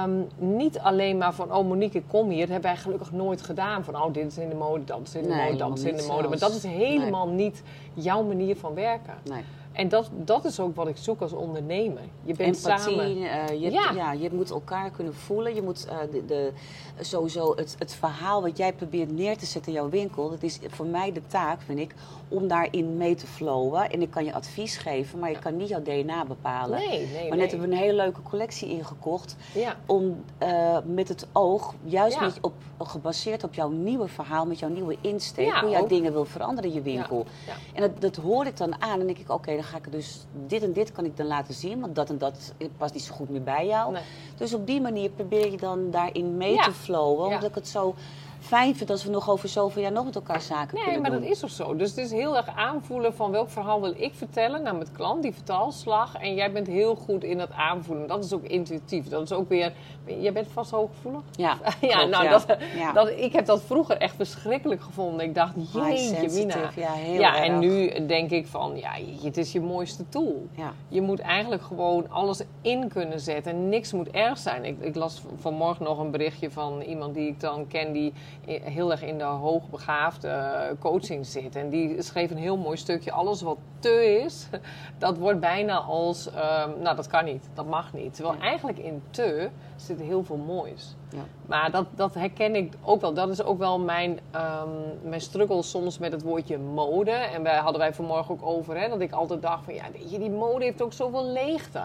Um, 0.05 0.27
niet 0.37 0.79
alleen 0.79 1.19
maar 1.19 1.35
van, 1.35 1.55
oh 1.55 1.67
Monique, 1.67 1.99
ik 1.99 2.05
kom 2.09 2.29
hier. 2.29 2.41
Dat 2.41 2.49
hebben 2.49 2.71
wij 2.71 2.81
gelukkig 2.81 3.13
nooit 3.13 3.43
gedaan. 3.43 3.85
Van, 3.85 3.97
oh, 3.97 4.13
dit 4.13 4.27
is 4.27 4.39
in 4.39 4.49
de 4.49 4.55
mode, 4.55 4.85
dat 4.85 5.01
is 5.03 5.15
in 5.15 5.23
de 5.23 5.29
nee, 5.29 5.45
mode, 5.45 5.57
dat 5.57 5.79
is 5.79 5.85
in 5.85 5.97
de 5.97 6.07
mode. 6.09 6.29
Maar 6.29 6.39
dat 6.39 6.55
is 6.55 6.63
helemaal 6.63 7.27
nee. 7.27 7.37
niet 7.37 7.63
jouw 7.95 8.23
manier 8.23 8.57
van 8.57 8.75
werken. 8.75 9.15
Nee. 9.25 9.43
En 9.81 9.89
dat, 9.89 10.11
dat 10.13 10.45
is 10.45 10.61
ook 10.61 10.77
wat 10.77 10.89
ik 10.89 10.97
zoek 10.97 11.21
als 11.21 11.33
ondernemer. 11.33 12.03
Je 12.23 12.35
bent 12.35 12.57
Empathie, 12.57 12.95
samen. 12.95 13.17
Uh, 13.17 13.49
je, 13.49 13.71
ja. 13.71 13.93
ja. 13.95 14.13
je 14.13 14.31
moet 14.33 14.51
elkaar 14.51 14.91
kunnen 14.91 15.15
voelen. 15.15 15.55
Je 15.55 15.63
moet 15.63 15.87
uh, 15.87 15.99
de, 16.13 16.25
de, 16.25 16.53
sowieso 17.01 17.57
het, 17.57 17.77
het 17.79 17.95
verhaal 17.95 18.43
wat 18.43 18.57
jij 18.57 18.73
probeert 18.73 19.13
neer 19.13 19.37
te 19.37 19.47
zetten 19.47 19.73
in 19.73 19.79
jouw 19.79 19.89
winkel. 19.89 20.31
Dat 20.31 20.43
is 20.43 20.59
voor 20.69 20.87
mij 20.87 21.13
de 21.13 21.27
taak, 21.27 21.61
vind 21.63 21.79
ik, 21.79 21.95
om 22.31 22.49
daarin 22.49 22.97
mee 22.97 23.15
te 23.15 23.27
flowen. 23.27 23.91
En 23.91 24.03
ik 24.03 24.11
kan 24.11 24.25
je 24.25 24.33
advies 24.33 24.77
geven, 24.77 25.19
maar 25.19 25.31
je 25.31 25.39
kan 25.39 25.57
niet 25.57 25.69
jouw 25.69 25.83
DNA 25.83 26.25
bepalen. 26.25 26.79
Nee, 26.79 27.07
nee, 27.07 27.29
maar 27.29 27.39
net 27.39 27.51
hebben 27.51 27.69
we 27.69 27.75
een 27.75 27.81
hele 27.81 27.95
leuke 27.95 28.23
collectie 28.23 28.69
ingekocht. 28.69 29.37
Ja. 29.55 29.77
Om 29.87 30.25
uh, 30.43 30.79
met 30.85 31.09
het 31.09 31.27
oog, 31.33 31.75
juist 31.85 32.15
ja. 32.15 32.25
met, 32.25 32.39
op, 32.41 32.53
gebaseerd 32.79 33.45
op 33.45 33.55
jouw 33.55 33.69
nieuwe 33.69 34.09
verhaal, 34.09 34.47
met 34.47 34.59
jouw 34.59 34.69
nieuwe 34.69 34.97
insteek, 35.01 35.47
ja, 35.47 35.61
hoe 35.61 35.71
jij 35.71 35.81
ook. 35.81 35.89
dingen 35.89 36.13
wil 36.13 36.25
veranderen 36.25 36.71
in 36.71 36.77
je 36.77 36.83
winkel. 36.83 37.27
En 37.75 37.81
dat, 37.81 38.01
dat 38.01 38.17
hoor 38.17 38.47
ik 38.47 38.57
dan 38.57 38.83
aan 38.83 38.91
en 38.91 38.99
dan 38.99 39.07
denk 39.07 39.19
ik, 39.19 39.25
oké, 39.25 39.35
okay, 39.35 39.55
dan 39.55 39.65
ga 39.65 39.77
ik 39.77 39.93
dus 39.93 40.27
dit 40.47 40.63
en 40.63 40.73
dit 40.73 40.93
kan 40.93 41.05
ik 41.05 41.17
dan 41.17 41.27
laten 41.27 41.55
zien, 41.55 41.81
want 41.81 41.95
dat 41.95 42.11
en 42.11 42.19
dat 42.19 42.53
past 42.77 42.95
niet 42.95 43.03
zo 43.03 43.15
goed 43.15 43.29
meer 43.29 43.43
bij 43.43 43.67
jou. 43.67 43.97
Dus 44.37 44.55
op 44.55 44.67
die 44.67 44.81
manier 44.81 45.11
probeer 45.11 45.51
je 45.51 45.57
dan 45.57 45.91
daarin 45.91 46.37
mee 46.37 46.57
te 46.57 46.73
flowen, 46.73 47.25
omdat 47.25 47.45
ik 47.45 47.55
het 47.55 47.69
zo 47.69 47.95
fijn 48.41 48.77
vind 48.77 48.91
als 48.91 49.05
we 49.05 49.11
nog 49.11 49.31
over 49.31 49.49
zoveel 49.49 49.83
jaar 49.83 49.93
nog 49.93 50.05
met 50.05 50.15
elkaar 50.15 50.41
zaken 50.41 50.75
nee, 50.75 50.85
kunnen 50.85 51.03
doen. 51.03 51.03
Nee, 51.03 51.21
maar 51.21 51.29
dat 51.29 51.37
is 51.37 51.45
ook 51.45 51.67
zo. 51.67 51.77
Dus 51.77 51.89
het 51.89 51.99
is 51.99 52.11
heel 52.11 52.37
erg 52.37 52.49
aanvoelen 52.57 53.15
van 53.15 53.31
welk 53.31 53.51
verhaal 53.51 53.81
wil 53.81 53.95
ik 53.97 54.15
vertellen 54.15 54.63
naar 54.63 54.75
mijn 54.75 54.93
klant, 54.93 55.23
die 55.23 55.33
vertaalslag. 55.33 56.15
En 56.15 56.35
jij 56.35 56.53
bent 56.53 56.67
heel 56.67 56.95
goed 56.95 57.25
in 57.25 57.39
dat 57.39 57.53
aanvoelen. 57.53 58.09
Dat 58.09 58.25
is 58.25 58.33
ook 58.33 58.45
intuïtief. 58.45 59.09
Dat 59.09 59.23
is 59.23 59.33
ook 59.33 59.49
weer... 59.49 59.73
Jij 60.05 60.33
bent 60.33 60.49
vast 60.53 60.71
hooggevoelig? 60.71 61.21
Ja, 61.37 61.59
ja, 61.81 61.97
klopt, 61.97 62.11
nou, 62.11 62.25
ja. 62.25 62.31
Dat. 62.31 62.59
Dat, 62.95 63.09
ik 63.09 63.33
heb 63.33 63.47
dat 63.47 63.63
vroeger 63.63 63.97
echt 63.97 64.15
verschrikkelijk 64.15 64.83
gevonden. 64.83 65.27
Ik 65.27 65.35
dacht, 65.35 65.55
jeetje 65.73 66.29
mina. 66.31 66.71
Ja, 66.77 66.93
heel 66.93 67.21
ja 67.21 67.37
erg. 67.37 67.47
en 67.47 67.59
nu 67.59 68.07
denk 68.07 68.31
ik 68.31 68.47
van, 68.47 68.77
ja, 68.77 68.91
het 69.23 69.37
is 69.37 69.53
je 69.53 69.61
mooiste 69.61 70.09
tool. 70.09 70.47
Ja. 70.53 70.73
Je 70.89 71.01
moet 71.01 71.21
eigenlijk 71.21 71.63
gewoon 71.63 72.11
alles 72.11 72.43
in 72.63 72.89
kunnen 72.89 73.21
zetten. 73.21 73.53
En 73.53 73.69
niks 73.69 73.93
moet 73.93 74.11
erg 74.11 74.39
zijn. 74.39 74.65
Ik, 74.65 74.81
ik 74.81 74.95
las 74.95 75.23
vanmorgen 75.37 75.85
nog 75.85 75.99
een 75.99 76.11
berichtje 76.11 76.51
van 76.51 76.81
iemand 76.81 77.15
die 77.15 77.29
ik 77.29 77.41
dan 77.41 77.67
ken... 77.67 77.93
die 77.93 78.13
heel 78.47 78.91
erg 78.91 79.03
in 79.03 79.19
de 79.19 79.25
hoogbegaafde 79.25 80.77
coaching 80.79 81.27
zit. 81.27 81.57
En 81.57 81.69
die 81.69 82.03
schreef 82.03 82.31
een 82.31 82.37
heel 82.37 82.57
mooi 82.57 82.77
stukje. 82.77 83.13
Alles 83.13 83.43
wat 83.43 83.59
te 83.79 84.21
is, 84.25 84.49
dat 84.99 85.19
wordt 85.19 85.41
bijna 85.41 85.77
als... 85.77 86.27
Um, 86.27 86.83
nou, 86.83 86.97
dat 86.97 87.07
kan 87.07 87.25
niet. 87.25 87.49
Dat 87.55 87.67
mag 87.67 87.93
niet. 87.93 88.15
Terwijl 88.15 88.41
eigenlijk 88.41 88.79
in 88.79 89.03
te 89.11 89.49
zit 89.87 90.01
heel 90.01 90.25
veel 90.25 90.37
moois. 90.37 90.95
Ja. 91.11 91.23
Maar 91.47 91.71
dat, 91.71 91.87
dat 91.95 92.15
herken 92.15 92.55
ik 92.55 92.73
ook 92.85 93.01
wel. 93.01 93.15
Dat 93.15 93.29
is 93.29 93.43
ook 93.43 93.59
wel 93.59 93.79
mijn, 93.79 94.11
um, 94.35 95.09
mijn 95.09 95.21
struggle 95.21 95.63
soms 95.63 95.99
met 95.99 96.13
het 96.13 96.23
woordje 96.23 96.59
mode. 96.59 97.11
En 97.11 97.43
wij 97.43 97.57
hadden 97.57 97.81
wij 97.81 97.95
vanmorgen 97.95 98.35
ook 98.35 98.47
over. 98.47 98.81
Hè, 98.81 98.89
dat 98.89 99.01
ik 99.01 99.13
altijd 99.13 99.43
dacht 99.43 99.65
van... 99.65 99.75
Ja, 99.75 99.85
die 100.19 100.31
mode 100.31 100.65
heeft 100.65 100.83
ook 100.83 100.93
zoveel 100.93 101.25
leegte. 101.25 101.81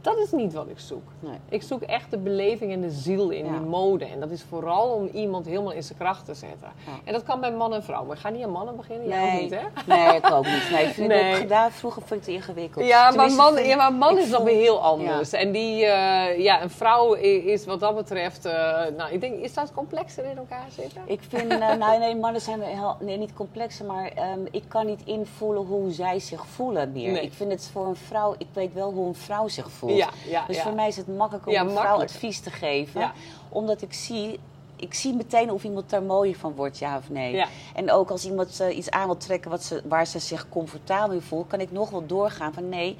Dat 0.00 0.18
is 0.18 0.30
niet 0.32 0.52
wat 0.52 0.66
ik 0.68 0.78
zoek. 0.78 1.02
Nee. 1.20 1.36
Ik 1.48 1.62
zoek 1.62 1.82
echt 1.82 2.10
de 2.10 2.18
beleving 2.18 2.72
en 2.72 2.80
de 2.80 2.90
ziel 2.90 3.30
in 3.30 3.44
Ja. 3.44 3.50
die 3.50 3.60
mode. 3.60 4.04
En 4.04 4.20
dat 4.20 4.30
is 4.30 4.42
vooral 4.48 4.88
om 4.92 5.06
iemand 5.06 5.46
helemaal 5.46 5.72
in 5.72 5.82
zijn 5.82 5.98
kracht 5.98 6.24
te 6.24 6.34
zetten. 6.34 6.68
Ja. 6.86 6.92
En 7.04 7.12
dat 7.12 7.22
kan 7.22 7.40
bij 7.40 7.52
man 7.52 7.74
en 7.74 7.82
vrouw. 7.82 8.04
Maar 8.04 8.16
ik 8.16 8.22
ga 8.22 8.28
niet 8.28 8.44
aan 8.44 8.50
mannen 8.50 8.76
beginnen. 8.76 9.08
Jij 9.08 9.22
ook 9.24 9.30
Nee, 9.32 9.42
niet, 9.42 9.50
hè? 9.50 9.94
nee, 9.94 10.16
ik 10.16 10.30
ook 10.30 10.44
niet. 10.46 10.68
Nee, 10.72 10.84
ik 10.86 10.92
vind 10.92 11.08
Nee. 11.12 11.22
het 11.22 11.32
ook 11.34 11.40
gedaan. 11.40 11.70
Vroeger 11.70 12.02
vond 12.02 12.20
ik 12.20 12.26
het 12.26 12.34
ingewikkeld. 12.34 12.86
Ja, 12.86 13.10
maar 13.10 13.30
man, 13.30 13.64
ja, 13.64 13.76
maar 13.76 13.92
man 13.92 14.18
is 14.18 14.26
nog 14.28 14.36
vond- 14.36 14.48
weer 14.48 14.58
heel 14.60 14.80
anders. 14.82 15.32
En 15.32 15.52
die, 15.52 15.84
eh, 15.84 16.38
ja, 16.42 16.62
een 16.62 16.70
vrouw 16.70 17.16
i- 17.16 17.37
is 17.44 17.64
wat 17.64 17.80
dat 17.80 17.96
betreft, 17.96 18.44
eh, 18.44 18.52
nou, 18.96 19.12
ik 19.12 19.20
denk, 19.20 19.40
is 19.40 19.54
dat 19.54 19.72
complexer 19.72 20.24
in 20.24 20.36
elkaar 20.36 20.66
zitten? 20.70 21.02
Ik 21.06 21.20
vind, 21.28 21.52
eh, 21.52 21.58
nou 21.74 21.98
nee, 21.98 22.16
mannen 22.16 22.40
zijn 22.40 22.60
heel, 22.60 22.96
nee, 23.00 23.18
niet 23.18 23.34
complexer, 23.34 23.86
maar 23.86 24.10
ehm, 24.14 24.40
ik 24.50 24.64
kan 24.68 24.86
niet 24.86 25.00
invoelen 25.04 25.62
hoe 25.62 25.90
zij 25.90 26.18
zich 26.18 26.46
voelen 26.46 26.92
meer. 26.92 27.12
Nee. 27.12 27.22
Ik 27.22 27.32
vind 27.32 27.50
het 27.50 27.70
voor 27.72 27.86
een 27.86 27.96
vrouw, 27.96 28.34
ik 28.38 28.46
weet 28.52 28.72
wel 28.72 28.92
hoe 28.92 29.06
een 29.06 29.14
vrouw 29.14 29.48
zich 29.48 29.70
voelt. 29.70 29.96
Ja, 29.96 30.08
ja, 30.28 30.46
dus 30.46 30.56
ja. 30.56 30.62
voor 30.62 30.72
mij 30.72 30.88
is 30.88 30.96
het 30.96 31.16
makkelijker 31.16 31.52
om 31.52 31.58
een 31.58 31.70
vrouw 31.70 31.82
makkelijk. 31.82 32.10
advies 32.10 32.40
te 32.40 32.50
geven. 32.50 33.12
Omdat 33.48 33.82
ik 33.82 33.92
zie, 33.92 34.40
ik 34.80 34.94
zie 34.94 35.14
meteen 35.14 35.50
of 35.50 35.64
iemand 35.64 35.90
daar 35.90 36.02
mooier 36.02 36.36
van 36.36 36.54
wordt, 36.54 36.78
ja 36.78 36.96
of 36.96 37.10
nee. 37.10 37.32
Ja. 37.34 37.46
En 37.74 37.90
ook 37.92 38.10
als 38.10 38.24
iemand 38.26 38.60
eh, 38.60 38.76
iets 38.76 38.90
aan 38.90 39.06
wil 39.06 39.16
trekken 39.16 39.50
wat 39.50 39.62
ze, 39.62 39.82
waar 39.88 40.06
ze 40.06 40.18
zich 40.18 40.48
comfortabel 40.48 41.14
in 41.14 41.20
voelt, 41.22 41.46
kan 41.46 41.60
ik 41.60 41.72
nog 41.72 41.90
wel 41.90 42.06
doorgaan 42.06 42.52
van 42.52 42.68
nee. 42.68 42.96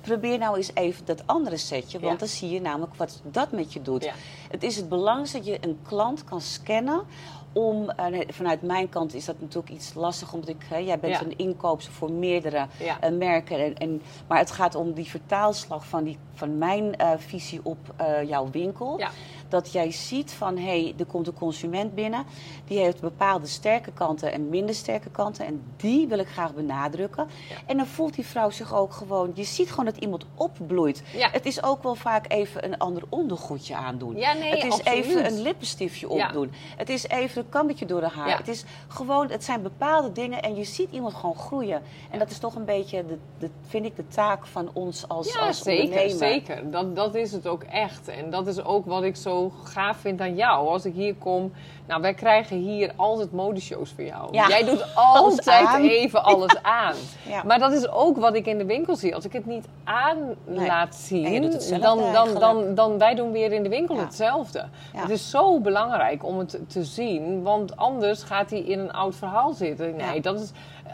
Probeer 0.00 0.38
nou 0.38 0.56
eens 0.56 0.70
even 0.74 1.04
dat 1.04 1.26
andere 1.26 1.56
setje, 1.56 1.98
want 1.98 2.12
Ja. 2.12 2.18
dan 2.18 2.28
zie 2.28 2.50
je 2.50 2.60
namelijk 2.60 2.94
wat 2.94 3.20
dat 3.30 3.52
met 3.52 3.72
je 3.72 3.82
doet. 3.82 4.04
Ja. 4.04 4.12
Het 4.50 4.62
is 4.62 4.76
het 4.76 4.88
belangrijkste 4.88 5.36
dat 5.36 5.46
je 5.46 5.58
een 5.60 5.78
klant 5.82 6.24
kan 6.24 6.40
scannen. 6.40 7.02
Om, 7.52 7.90
eh, 7.90 8.20
vanuit 8.28 8.62
mijn 8.62 8.88
kant 8.88 9.14
is 9.14 9.24
dat 9.24 9.40
natuurlijk 9.40 9.72
iets 9.72 9.94
lastig, 9.94 10.32
omdat 10.32 10.48
ik, 10.48 10.66
hè, 10.68 10.76
jij 10.76 10.98
bent 10.98 11.12
Ja. 11.12 11.22
een 11.22 11.38
inkoopster 11.38 11.92
voor 11.92 12.12
meerdere 12.12 12.66
eh, 13.00 13.10
merken. 13.10 13.58
En, 13.64 13.74
en, 13.76 14.02
maar 14.28 14.38
het 14.38 14.50
gaat 14.50 14.74
om 14.74 14.92
die 14.92 15.04
vertaalslag 15.10 15.86
van, 15.86 16.04
die, 16.04 16.18
van 16.34 16.58
mijn 16.58 16.96
visie 17.18 17.60
op 17.62 17.78
jouw 18.26 18.50
winkel. 18.50 19.00
Dat 19.48 19.72
jij 19.72 19.90
ziet 19.90 20.32
van, 20.32 20.56
hé, 20.56 20.82
hey, 20.82 20.94
er 20.98 21.04
komt 21.06 21.26
een 21.26 21.34
consument 21.34 21.94
binnen. 21.94 22.24
Die 22.64 22.78
heeft 22.78 23.00
bepaalde 23.00 23.46
sterke 23.46 23.92
kanten 23.92 24.32
en 24.32 24.48
minder 24.48 24.74
sterke 24.74 25.10
kanten. 25.10 25.46
En 25.46 25.62
die 25.76 26.06
wil 26.06 26.18
ik 26.18 26.28
graag 26.28 26.54
benadrukken. 26.54 27.26
Ja. 27.48 27.56
En 27.66 27.76
dan 27.76 27.86
voelt 27.86 28.14
die 28.14 28.26
vrouw 28.26 28.50
zich 28.50 28.74
ook 28.74 28.92
gewoon... 28.92 29.30
Je 29.34 29.44
ziet 29.44 29.70
gewoon 29.70 29.84
dat 29.84 29.96
iemand 29.96 30.24
opbloeit. 30.34 31.02
Ja. 31.16 31.28
Het 31.32 31.46
is 31.46 31.62
ook 31.62 31.82
wel 31.82 31.94
vaak 31.94 32.32
even 32.32 32.64
een 32.64 32.78
ander 32.78 33.02
ondergoedje 33.08 33.74
aandoen. 33.74 34.16
Ja, 34.16 34.32
nee, 34.32 34.50
het 34.50 34.64
is 34.64 34.72
absoluut. 34.72 35.04
even 35.04 35.26
een 35.26 35.40
lippenstiftje 35.42 36.08
opdoen. 36.08 36.52
Het 36.76 36.88
is 36.88 37.08
even 37.08 37.42
een 37.42 37.48
kammetje 37.48 37.86
door 37.86 38.00
de 38.00 38.08
haar. 38.08 38.38
Het 38.38 38.48
is 38.48 38.64
gewoon, 38.88 39.30
het 39.30 39.44
zijn 39.44 39.62
bepaalde 39.62 40.12
dingen 40.12 40.42
en 40.42 40.54
je 40.54 40.64
ziet 40.64 40.90
iemand 40.90 41.14
gewoon 41.14 41.36
groeien. 41.36 41.82
En 42.10 42.18
dat 42.18 42.30
is 42.30 42.38
toch 42.38 42.54
een 42.54 42.64
beetje, 42.64 43.06
de, 43.06 43.18
de, 43.38 43.50
vind 43.66 43.84
ik, 43.84 43.96
de 43.96 44.08
taak 44.08 44.46
van 44.46 44.70
ons 44.72 45.08
als, 45.08 45.32
Ja, 45.32 45.46
als 45.46 45.62
zeker, 45.62 45.84
ondernemer. 45.84 46.16
zeker. 46.18 46.70
Dat, 46.70 46.96
dat 46.96 47.14
is 47.14 47.32
het 47.32 47.46
ook 47.46 47.62
echt. 47.62 48.08
En 48.08 48.30
dat 48.30 48.46
is 48.46 48.64
ook 48.64 48.86
wat 48.86 49.02
ik 49.02 49.16
zo 49.16 49.35
gaaf 49.64 49.96
vind 49.96 50.20
aan 50.20 50.34
jou. 50.34 50.68
Als 50.68 50.84
ik 50.84 50.94
hier 50.94 51.14
kom, 51.14 51.52
nou, 51.86 52.00
wij 52.00 52.14
krijgen 52.14 52.56
hier 52.56 52.92
altijd 52.96 53.32
modeshows 53.32 53.92
voor 53.94 54.04
jou. 54.04 54.28
Ja. 54.32 54.48
Jij 54.48 54.64
doet 54.64 54.86
altijd 55.14 55.78
even 55.82 56.24
alles 56.24 56.62
aan. 56.82 56.94
Ja. 57.28 57.42
Maar 57.42 57.58
dat 57.58 57.72
is 57.72 57.88
ook 57.88 58.16
wat 58.16 58.34
ik 58.34 58.46
in 58.46 58.58
de 58.58 58.64
winkel 58.64 58.96
zie. 58.96 59.14
Als 59.14 59.24
ik 59.24 59.32
het 59.32 59.46
niet 59.46 59.66
aan 59.84 60.34
Nee. 60.46 60.66
laat 60.66 60.88
En 60.88 60.94
zien, 60.94 61.50
dan, 61.50 61.80
dan, 61.80 61.98
eigenlijk. 62.00 62.40
dan, 62.40 62.74
dan 62.74 62.98
wij 62.98 63.14
doen 63.14 63.32
weer 63.32 63.52
in 63.52 63.62
de 63.62 63.68
winkel 63.68 63.96
hetzelfde. 63.98 64.64
Het 64.96 65.10
is 65.10 65.30
zo 65.30 65.60
belangrijk 65.60 66.24
om 66.24 66.38
het 66.38 66.58
te 66.68 66.84
zien, 66.84 67.42
want 67.42 67.76
anders 67.76 68.22
gaat 68.22 68.50
hij 68.50 68.60
in 68.60 68.78
een 68.78 68.92
oud 68.92 69.14
verhaal 69.14 69.52
zitten. 69.52 69.96
Nee, 69.96 70.20
dat 70.20 70.40
is 70.40 70.50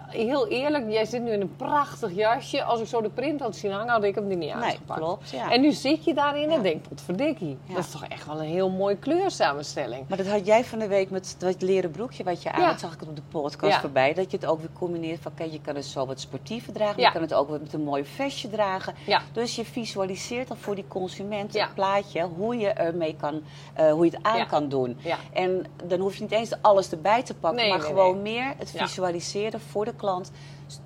heel 0.09 0.49
eerlijk. 0.49 0.91
Jij 0.91 1.05
zit 1.05 1.23
nu 1.23 1.31
in 1.31 1.41
een 1.41 1.57
prachtig 1.57 2.15
jasje. 2.15 2.63
Als 2.65 2.81
ik 2.81 2.87
zo 2.87 3.01
de 3.01 3.11
print 3.11 3.41
had 3.41 3.57
zien 3.57 3.71
hangen, 3.71 3.89
had 3.93 4.05
ik 4.05 4.15
hem 4.15 4.31
er 4.31 4.37
niet 4.37 4.39
Nee, 4.39 4.53
aangepakt. 4.53 5.01
klopt, 5.01 5.31
ja. 5.31 5.51
En 5.51 5.61
nu 5.61 5.73
zit 5.73 6.05
je 6.05 6.15
daarin 6.15 6.49
Ja. 6.51 6.57
en 6.57 6.63
denk, 6.63 6.89
potverdikkie. 6.89 7.59
Ja. 7.67 7.75
Dat 7.75 7.85
is 7.85 7.91
toch 7.91 8.05
echt 8.05 8.27
wel 8.27 8.39
een 8.41 8.49
heel 8.49 8.71
mooi 8.71 8.99
kleursamenstelling. 8.99 10.05
Maar 10.09 10.19
dat 10.19 10.27
had 10.27 10.47
jij 10.47 10.65
van 10.65 10.79
de 10.79 10.87
week 10.89 11.11
met 11.11 11.35
dat 11.39 11.63
leren 11.63 11.91
broekje 11.91 12.25
wat 12.25 12.43
je 12.43 12.53
aan 12.53 12.63
had, 12.63 12.81
zag 12.81 12.93
ik 12.95 13.01
het 13.01 13.09
op 13.09 13.17
de 13.17 13.23
podcast 13.31 13.77
voorbij. 13.77 14.15
Dat 14.15 14.31
je 14.31 14.37
het 14.37 14.47
ook 14.47 14.59
weer 14.61 14.73
combineert 14.79 15.21
van, 15.21 15.35
kijk, 15.35 15.53
je 15.53 15.61
kan 15.61 15.75
het 15.75 15.85
zo 15.85 16.07
wat 16.07 16.21
sportiever 16.21 16.73
dragen, 16.73 16.97
maar 16.97 17.05
je 17.07 17.13
kan 17.13 17.23
het 17.23 17.35
ook 17.35 17.49
met 17.51 17.73
een 17.73 17.85
mooi 17.85 18.05
vestje 18.05 18.51
dragen. 18.51 18.95
Dus 19.33 19.57
je 19.57 19.65
visualiseert 19.65 20.51
al 20.51 20.57
voor 20.57 20.75
die 20.75 20.89
consument 20.89 21.59
het 21.59 21.75
plaatje, 21.75 22.23
hoe 22.23 22.57
je 22.59 22.69
ermee 22.69 23.17
kan, 23.21 23.43
eh, 23.75 23.93
hoe 23.93 24.05
je 24.05 24.11
het 24.11 24.23
aan 24.23 24.47
kan 24.47 24.69
doen. 24.69 24.97
En 25.33 25.65
dan 25.85 26.01
hoef 26.01 26.15
je 26.17 26.23
niet 26.23 26.31
eens 26.33 26.53
alles 26.63 26.91
erbij 26.91 27.23
te 27.23 27.35
pakken, 27.35 27.61
Nee, 27.61 27.69
maar 27.71 27.79
nee, 27.79 27.87
gewoon 27.87 28.23
meer 28.23 28.55
het 28.59 28.71
visualiseren 28.71 29.61
voor 29.61 29.82
de 29.85 29.95
klant, 29.95 30.31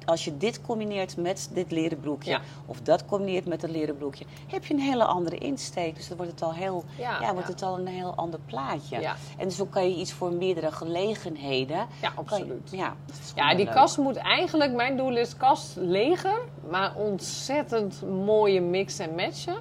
als 0.04 0.24
je 0.24 0.36
dit 0.36 0.62
combineert 0.62 1.16
met 1.16 1.50
dit 1.52 1.70
leren 1.70 2.00
broekje, 2.00 2.40
of 2.66 2.80
dat 2.80 3.06
combineert 3.06 3.46
met 3.46 3.62
een 3.62 3.70
leren 3.70 3.96
broekje, 3.96 4.24
heb 4.46 4.64
je 4.64 4.74
een 4.74 4.80
hele 4.80 5.04
andere 5.04 5.38
insteek. 5.38 5.96
Dus 5.96 6.08
dan 6.08 6.16
wordt 6.16 6.32
het 6.32 6.42
al, 6.42 6.54
heel, 6.54 6.84
ja, 6.98 7.32
wordt 7.32 7.48
het 7.48 7.62
al 7.62 7.78
een 7.78 7.86
heel 7.86 8.14
ander 8.14 8.40
plaatje. 8.46 9.14
En 9.38 9.50
zo 9.50 9.64
kan 9.66 9.90
je 9.90 9.96
iets 9.96 10.12
voor 10.12 10.32
meerdere 10.32 10.72
gelegenheden. 10.72 11.86
Ja, 12.00 12.12
absoluut. 12.14 12.70
ja, 12.70 12.96
ja 13.34 13.54
die 13.54 13.68
kast 13.68 13.98
moet 13.98 14.16
eigenlijk, 14.16 14.72
mijn 14.72 14.96
doel 14.96 15.16
is 15.16 15.36
kast 15.36 15.76
leger, 15.76 16.38
maar 16.70 16.94
ontzettend 16.94 18.02
mooie 18.02 18.60
mix 18.60 18.98
en 18.98 19.14
matchen. 19.14 19.56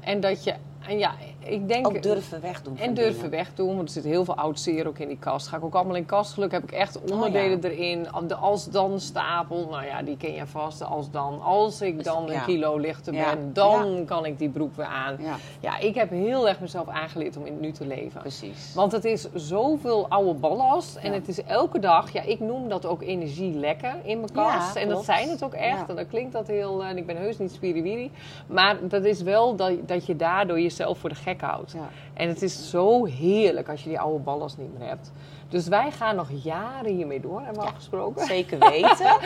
En 0.00 0.20
dat 0.20 0.44
je 0.44 0.54
en 0.86 0.98
ja, 0.98 1.14
ik 1.40 1.68
denk... 1.68 1.86
Ook 1.86 2.02
durven 2.02 2.40
wegdoen. 2.40 2.78
En 2.78 2.94
durven 2.94 3.30
wegdoen, 3.30 3.76
want 3.76 3.88
er 3.88 3.94
zit 3.94 4.04
heel 4.04 4.24
veel 4.24 4.36
oud 4.36 4.60
zeer 4.60 4.86
ook 4.86 4.98
in 4.98 5.08
die 5.08 5.18
kast. 5.18 5.48
Ga 5.48 5.56
ik 5.56 5.64
ook 5.64 5.74
allemaal 5.74 5.96
in 5.96 6.06
kastgeluk, 6.06 6.52
heb 6.52 6.62
ik 6.62 6.72
echt 6.72 6.98
oh, 6.98 7.12
onderdelen 7.12 7.64
erin. 7.64 8.06
De 8.26 8.34
als-dan 8.34 9.00
stapel, 9.00 9.68
nou 9.70 9.84
ja, 9.84 10.02
die 10.02 10.16
ken 10.16 10.32
je 10.32 10.46
vast. 10.46 10.78
De 10.78 10.84
als-dan. 10.84 11.42
Als 11.42 11.80
ik 11.80 12.04
dan 12.04 12.30
een 12.30 12.44
kilo 12.44 12.78
lichter 12.78 13.12
ben, 13.12 13.52
dan 13.52 14.04
kan 14.04 14.24
ik 14.24 14.38
die 14.38 14.48
broek 14.48 14.76
weer 14.76 14.86
aan. 14.86 15.18
Ja. 15.60 15.78
ik 15.78 15.94
heb 15.94 16.10
heel 16.10 16.48
erg 16.48 16.60
mezelf 16.60 16.88
aangeleerd 16.88 17.36
om 17.36 17.46
in 17.46 17.52
het 17.52 17.60
nu 17.60 17.72
te 17.72 17.86
leven. 17.86 18.20
Precies. 18.20 18.74
Want 18.74 18.92
het 18.92 19.04
is 19.04 19.28
zoveel 19.34 20.08
oude 20.08 20.34
ballast. 20.34 20.96
En 20.96 21.12
het 21.12 21.28
is 21.28 21.42
elke 21.42 21.78
dag, 21.78 22.12
ja, 22.12 22.22
ik 22.22 22.40
noem 22.40 22.68
dat 22.68 22.86
ook 22.86 23.02
energie 23.02 23.54
lekker 23.54 23.94
in 24.02 24.20
mijn 24.20 24.32
kast. 24.32 24.76
en 24.76 24.88
dat 24.88 25.04
zijn 25.04 25.28
het 25.28 25.44
ook 25.44 25.54
echt. 25.54 25.88
En 25.88 25.96
dan 25.96 26.08
klinkt 26.08 26.32
dat 26.32 26.46
heel, 26.46 26.84
en 26.84 26.96
ik 26.96 27.06
ben 27.06 27.16
heus 27.16 27.38
niet 27.38 27.52
spiriwiri. 27.52 28.10
Maar 28.46 28.76
dat 28.88 29.04
is 29.04 29.22
wel 29.22 29.56
dat, 29.56 29.72
dat 29.88 30.06
je 30.06 30.16
daardoor 30.16 30.60
jezelf 30.60 30.78
jezelf 30.80 30.98
voor 30.98 31.08
de 31.08 31.14
gek 31.14 31.29
houdt. 31.38 31.72
Ja. 31.72 31.88
En 32.14 32.28
het 32.28 32.42
is 32.42 32.70
zo 32.70 33.04
heerlijk 33.04 33.68
als 33.68 33.82
je 33.82 33.88
die 33.88 34.00
oude 34.00 34.18
ballast 34.18 34.58
niet 34.58 34.78
meer 34.78 34.88
hebt. 34.88 35.12
Dus 35.48 35.68
wij 35.68 35.90
gaan 35.90 36.16
nog 36.16 36.28
jaren 36.42 36.94
hiermee 36.94 37.20
door, 37.20 37.40
hebben 37.40 37.54
we 37.54 37.62
ja, 37.62 37.66
afgesproken. 37.66 38.26
Zeker 38.26 38.58
weten. 38.58 39.16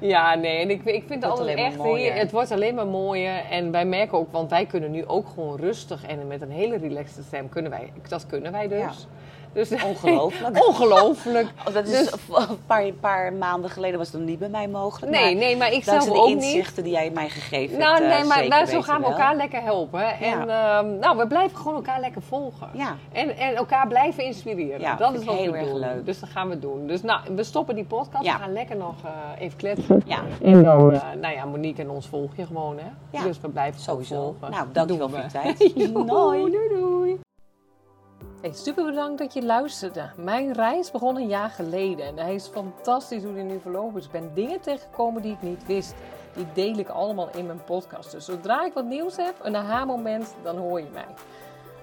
ja, 0.14 0.34
nee, 0.34 0.58
en 0.58 0.70
ik, 0.70 0.84
ik 0.84 1.04
vind 1.06 1.22
het 1.22 1.32
altijd 1.32 1.58
echt... 1.58 1.76
Mooier. 1.76 2.14
Het 2.14 2.30
wordt 2.30 2.50
alleen 2.50 2.74
maar 2.74 2.86
mooier. 2.86 3.44
En 3.50 3.70
wij 3.70 3.84
merken 3.84 4.18
ook, 4.18 4.32
want 4.32 4.50
wij 4.50 4.66
kunnen 4.66 4.90
nu 4.90 5.06
ook 5.06 5.28
gewoon 5.28 5.56
rustig 5.56 6.06
en 6.06 6.26
met 6.26 6.42
een 6.42 6.50
hele 6.50 6.76
relaxte 6.76 7.22
stem 7.22 7.48
kunnen 7.48 7.70
wij... 7.70 7.92
Dat 8.08 8.26
kunnen 8.26 8.52
wij 8.52 8.68
dus. 8.68 8.78
Ja. 8.78 8.92
Dus, 9.56 9.82
Ongelooflijk. 9.84 10.64
Ongelooflijk. 10.68 11.48
Oh, 11.66 11.74
dat 11.74 11.86
is 11.86 11.98
dus, 11.98 12.12
een 12.12 12.58
paar, 12.66 12.92
paar, 13.00 13.32
maanden 13.32 13.70
geleden 13.70 13.98
was 13.98 14.10
dat 14.10 14.20
niet 14.20 14.38
bij 14.38 14.48
mij 14.48 14.68
mogelijk. 14.68 15.12
Nee, 15.12 15.22
maar 15.22 15.34
nee, 15.34 15.56
maar 15.56 15.72
ik 15.72 15.84
zelf 15.84 16.10
ook 16.10 16.28
niet. 16.28 16.40
de 16.40 16.46
inzichten 16.46 16.82
die 16.82 16.92
jij 16.92 17.10
mij 17.10 17.28
gegeven 17.28 17.78
nou, 17.78 17.94
hebt. 17.94 18.08
Nee, 18.08 18.22
uh, 18.22 18.28
maar 18.28 18.48
nou, 18.48 18.66
zo 18.66 18.82
gaan 18.82 19.00
we 19.00 19.06
elkaar 19.06 19.36
lekker 19.36 19.62
helpen. 19.62 20.18
En 20.18 20.40
um, 20.40 20.98
nou, 20.98 21.16
we 21.16 21.26
blijven 21.26 21.56
gewoon 21.56 21.74
elkaar 21.74 22.00
lekker 22.00 22.22
volgen. 22.22 22.68
Ja. 22.72 22.96
En, 23.12 23.36
en 23.36 23.54
elkaar 23.54 23.88
blijven 23.88 24.24
inspireren. 24.24 24.80
Ja, 24.80 24.94
dat 24.94 25.14
is 25.14 25.24
wat 25.24 25.34
heel 25.34 25.52
we 25.52 25.58
erg 25.58 25.68
doen. 25.68 25.78
leuk. 25.78 26.06
Dus 26.06 26.20
dat 26.20 26.28
gaan 26.28 26.48
we 26.48 26.58
doen. 26.58 26.86
Dus 26.86 27.02
nou, 27.02 27.20
we 27.34 27.44
stoppen 27.44 27.74
die 27.74 27.84
podcast. 27.84 28.24
Ja. 28.24 28.32
We 28.32 28.38
gaan 28.38 28.52
lekker 28.52 28.76
nog 28.76 28.94
uh, 29.04 29.10
even 29.38 29.58
kletsen. 29.58 30.02
Ja. 30.06 30.22
En 30.42 30.62
dan, 30.62 30.94
uh, 30.94 31.00
nou 31.20 31.34
ja, 31.34 31.44
Monique 31.44 31.82
en 31.82 31.90
ons 31.90 32.06
volg 32.06 32.36
je 32.36 32.46
gewoon, 32.46 32.78
hè. 32.78 33.18
Ja. 33.18 33.22
Dus 33.22 33.40
we 33.40 33.48
blijven 33.48 33.80
sowieso 33.80 34.34
volgen. 34.38 34.50
Nou, 34.50 34.66
dankjewel 34.72 35.08
voor 35.08 35.18
je 35.18 35.26
tijd. 35.26 35.58
doei, 35.94 36.50
doei, 36.50 36.68
doei. 36.68 37.24
Super 38.42 38.84
bedankt 38.84 39.18
dat 39.18 39.32
je 39.32 39.42
luisterde. 39.42 40.10
Mijn 40.16 40.52
reis 40.52 40.90
begon 40.90 41.16
een 41.16 41.28
jaar 41.28 41.50
geleden 41.50 42.06
en 42.06 42.16
hij 42.18 42.34
is 42.34 42.46
fantastisch 42.46 43.22
hoe 43.22 43.34
die 43.34 43.42
nu 43.42 43.60
verlopen 43.60 43.98
is. 43.98 44.04
Ik 44.04 44.10
ben 44.10 44.34
dingen 44.34 44.60
tegengekomen 44.60 45.22
die 45.22 45.32
ik 45.32 45.42
niet 45.42 45.66
wist. 45.66 45.94
Die 46.34 46.46
deel 46.52 46.78
ik 46.78 46.88
allemaal 46.88 47.28
in 47.36 47.46
mijn 47.46 47.64
podcast. 47.64 48.10
Dus 48.10 48.24
zodra 48.24 48.64
ik 48.64 48.72
wat 48.72 48.84
nieuws 48.84 49.16
heb, 49.16 49.34
een 49.42 49.56
aha-moment, 49.56 50.34
dan 50.42 50.56
hoor 50.56 50.80
je 50.80 50.88
mij. 50.92 51.06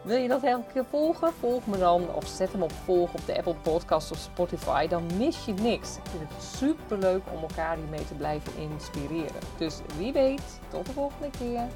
Wil 0.03 0.17
je 0.17 0.27
dat 0.27 0.43
elke 0.43 0.71
keer 0.73 0.85
volgen? 0.85 1.33
Volg 1.33 1.67
me 1.67 1.77
dan 1.77 2.13
of 2.13 2.27
zet 2.27 2.51
hem 2.51 2.61
op 2.61 2.71
volg 2.71 3.13
op 3.13 3.25
de 3.25 3.37
Apple 3.37 3.55
Podcast 3.55 4.11
of 4.11 4.17
Spotify. 4.17 4.87
Dan 4.87 5.03
mis 5.17 5.45
je 5.45 5.53
niks. 5.53 5.97
Ik 5.97 6.09
vind 6.09 6.29
het 6.33 6.43
super 6.43 6.97
leuk 6.97 7.21
om 7.33 7.41
elkaar 7.41 7.75
hiermee 7.75 8.05
te 8.05 8.13
blijven 8.13 8.53
inspireren. 8.57 9.41
Dus 9.57 9.79
wie 9.97 10.13
weet, 10.13 10.59
tot 10.69 10.85
de 10.85 10.91
volgende 10.91 11.29
keer. 11.37 11.67